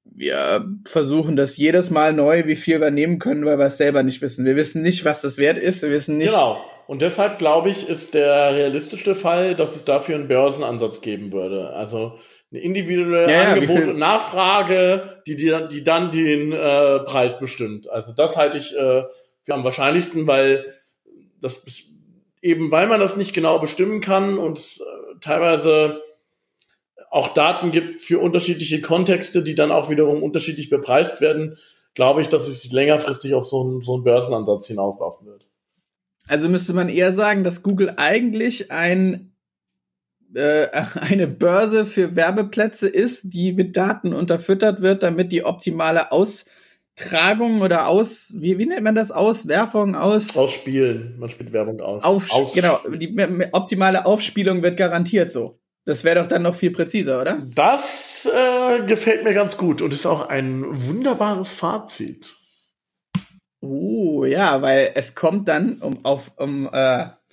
wir 0.04 0.66
versuchen 0.84 1.36
das 1.36 1.56
jedes 1.56 1.90
Mal 1.90 2.12
neu, 2.12 2.46
wie 2.46 2.56
viel 2.56 2.80
wir 2.80 2.90
nehmen 2.90 3.18
können, 3.18 3.44
weil 3.44 3.58
wir 3.58 3.66
es 3.66 3.78
selber 3.78 4.02
nicht 4.02 4.20
wissen. 4.20 4.44
Wir 4.44 4.56
wissen 4.56 4.82
nicht, 4.82 5.04
was 5.04 5.22
das 5.22 5.38
wert 5.38 5.58
ist. 5.58 5.82
Wir 5.82 5.90
wissen 5.90 6.18
nicht. 6.18 6.30
Genau. 6.30 6.62
Und 6.86 7.02
deshalb 7.02 7.38
glaube 7.38 7.70
ich, 7.70 7.88
ist 7.88 8.14
der 8.14 8.54
realistischste 8.54 9.14
Fall, 9.14 9.54
dass 9.54 9.74
es 9.74 9.84
dafür 9.84 10.16
einen 10.16 10.28
Börsenansatz 10.28 11.00
geben 11.00 11.32
würde. 11.32 11.70
Also 11.70 12.18
eine 12.52 12.60
individuelle 12.60 13.30
ja, 13.30 13.52
Angebot 13.52 13.88
und 13.88 13.98
Nachfrage, 13.98 15.22
die, 15.26 15.36
die, 15.36 15.56
die 15.70 15.82
dann 15.82 16.10
den 16.10 16.52
äh, 16.52 17.00
Preis 17.00 17.38
bestimmt. 17.38 17.88
Also 17.88 18.12
das 18.12 18.36
halte 18.36 18.58
ich 18.58 18.76
äh, 18.76 19.04
für 19.42 19.54
am 19.54 19.64
wahrscheinlichsten, 19.64 20.26
weil 20.26 20.66
das 21.40 21.64
eben, 22.42 22.70
weil 22.70 22.86
man 22.88 23.00
das 23.00 23.16
nicht 23.16 23.32
genau 23.32 23.58
bestimmen 23.58 24.00
kann 24.00 24.36
und 24.36 24.58
es 24.58 24.80
äh, 24.80 25.18
teilweise 25.20 26.02
auch 27.10 27.34
Daten 27.34 27.72
gibt 27.72 28.02
für 28.02 28.18
unterschiedliche 28.18 28.80
Kontexte, 28.80 29.42
die 29.42 29.54
dann 29.54 29.70
auch 29.70 29.90
wiederum 29.90 30.22
unterschiedlich 30.22 30.70
bepreist 30.70 31.20
werden, 31.20 31.58
glaube 31.94 32.22
ich, 32.22 32.28
dass 32.28 32.48
es 32.48 32.70
längerfristig 32.70 33.34
auf 33.34 33.46
so 33.46 33.62
einen, 33.62 33.82
so 33.82 33.94
einen 33.94 34.04
Börsenansatz 34.04 34.66
hinauslaufen 34.66 35.26
wird. 35.26 35.46
Also 36.26 36.48
müsste 36.48 36.72
man 36.72 36.88
eher 36.88 37.12
sagen, 37.12 37.44
dass 37.44 37.62
Google 37.62 37.94
eigentlich 37.96 38.70
ein 38.70 39.31
äh, 40.34 40.68
eine 41.00 41.26
Börse 41.26 41.86
für 41.86 42.16
Werbeplätze 42.16 42.88
ist, 42.88 43.34
die 43.34 43.52
mit 43.52 43.76
Daten 43.76 44.12
unterfüttert 44.12 44.82
wird, 44.82 45.02
damit 45.02 45.32
die 45.32 45.44
optimale 45.44 46.12
Aus 46.12 46.46
Austragung 46.98 47.62
oder 47.62 47.88
aus, 47.88 48.32
wie, 48.34 48.58
wie 48.58 48.66
nennt 48.66 48.82
man 48.82 48.94
das? 48.94 49.10
Auswerfung, 49.10 49.94
aus. 49.94 50.36
Ausspielen. 50.36 51.18
Man 51.18 51.30
spielt 51.30 51.52
Werbung 51.52 51.80
aus. 51.80 52.04
Auf, 52.04 52.52
genau, 52.52 52.80
die 52.88 53.14
optimale 53.52 54.04
Aufspielung 54.04 54.62
wird 54.62 54.76
garantiert 54.76 55.32
so. 55.32 55.58
Das 55.84 56.04
wäre 56.04 56.20
doch 56.20 56.28
dann 56.28 56.42
noch 56.42 56.54
viel 56.54 56.70
präziser, 56.70 57.20
oder? 57.20 57.42
Das 57.54 58.30
äh, 58.32 58.84
gefällt 58.84 59.24
mir 59.24 59.34
ganz 59.34 59.56
gut 59.56 59.82
und 59.82 59.92
ist 59.92 60.06
auch 60.06 60.28
ein 60.28 60.64
wunderbares 60.86 61.52
Fazit. 61.52 62.26
Oh, 63.60 64.24
ja, 64.24 64.62
weil 64.62 64.92
es 64.94 65.14
kommt 65.14 65.48
dann 65.48 65.80
um 65.80 66.04
auf 66.04 66.32
um 66.36 66.68
äh, 66.72 67.06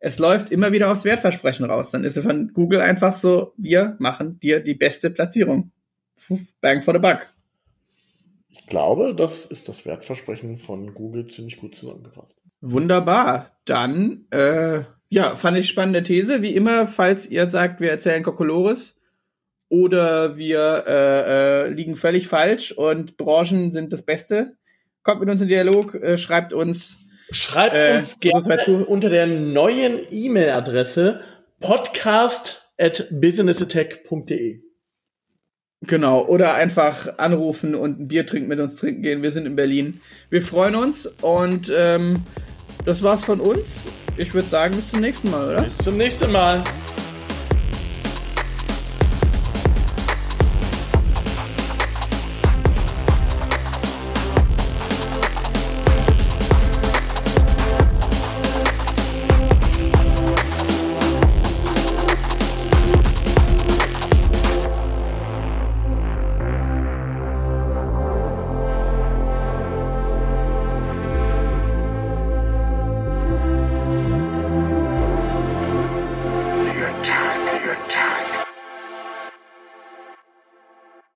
es 0.00 0.18
läuft 0.18 0.50
immer 0.50 0.72
wieder 0.72 0.90
aufs 0.90 1.04
Wertversprechen 1.04 1.66
raus. 1.66 1.90
Dann 1.90 2.04
ist 2.04 2.16
es 2.16 2.24
von 2.24 2.52
Google 2.54 2.80
einfach 2.80 3.12
so, 3.12 3.52
wir 3.58 3.96
machen 3.98 4.40
dir 4.40 4.60
die 4.60 4.74
beste 4.74 5.10
Platzierung. 5.10 5.72
Bang 6.60 6.82
for 6.82 6.94
the 6.94 7.00
buck. 7.00 7.26
Ich 8.48 8.66
glaube, 8.66 9.14
das 9.14 9.46
ist 9.46 9.68
das 9.68 9.84
Wertversprechen 9.84 10.56
von 10.56 10.94
Google 10.94 11.26
ziemlich 11.26 11.58
gut 11.58 11.74
zusammengefasst. 11.74 12.40
Wunderbar. 12.60 13.58
Dann, 13.64 14.26
äh, 14.30 14.82
ja, 15.10 15.36
fand 15.36 15.58
ich 15.58 15.68
spannende 15.68 16.02
These. 16.02 16.40
Wie 16.40 16.54
immer, 16.54 16.86
falls 16.86 17.28
ihr 17.28 17.46
sagt, 17.46 17.80
wir 17.80 17.90
erzählen 17.90 18.22
Kokolores 18.22 18.96
oder 19.68 20.36
wir 20.36 20.84
äh, 20.86 21.66
äh, 21.66 21.68
liegen 21.68 21.96
völlig 21.96 22.26
falsch 22.26 22.72
und 22.72 23.16
Branchen 23.16 23.70
sind 23.70 23.92
das 23.92 24.02
Beste, 24.02 24.56
kommt 25.02 25.20
mit 25.20 25.28
uns 25.28 25.40
in 25.40 25.48
Dialog, 25.48 25.94
äh, 25.94 26.16
schreibt 26.16 26.52
uns. 26.52 26.99
Schreibt 27.32 27.74
äh, 27.74 27.98
uns 27.98 28.18
gerne 28.18 28.86
unter 28.86 29.08
der 29.08 29.26
neuen 29.26 30.00
E-Mail-Adresse 30.10 31.20
podcast 31.60 32.72
at 32.78 33.06
businessattack.de. 33.10 34.60
Genau, 35.86 36.26
oder 36.26 36.54
einfach 36.54 37.18
anrufen 37.18 37.74
und 37.74 38.00
ein 38.00 38.08
Bier 38.08 38.26
trinken 38.26 38.48
mit 38.48 38.60
uns 38.60 38.76
trinken 38.76 39.02
gehen. 39.02 39.22
Wir 39.22 39.30
sind 39.30 39.46
in 39.46 39.56
Berlin. 39.56 40.00
Wir 40.28 40.42
freuen 40.42 40.74
uns 40.74 41.06
und 41.06 41.72
ähm, 41.74 42.22
das 42.84 43.02
war's 43.02 43.24
von 43.24 43.40
uns. 43.40 43.84
Ich 44.16 44.34
würde 44.34 44.48
sagen, 44.48 44.74
bis 44.74 44.90
zum 44.90 45.00
nächsten 45.00 45.30
Mal, 45.30 45.48
oder? 45.48 45.62
Bis 45.62 45.78
zum 45.78 45.96
nächsten 45.96 46.30
Mal. 46.30 46.62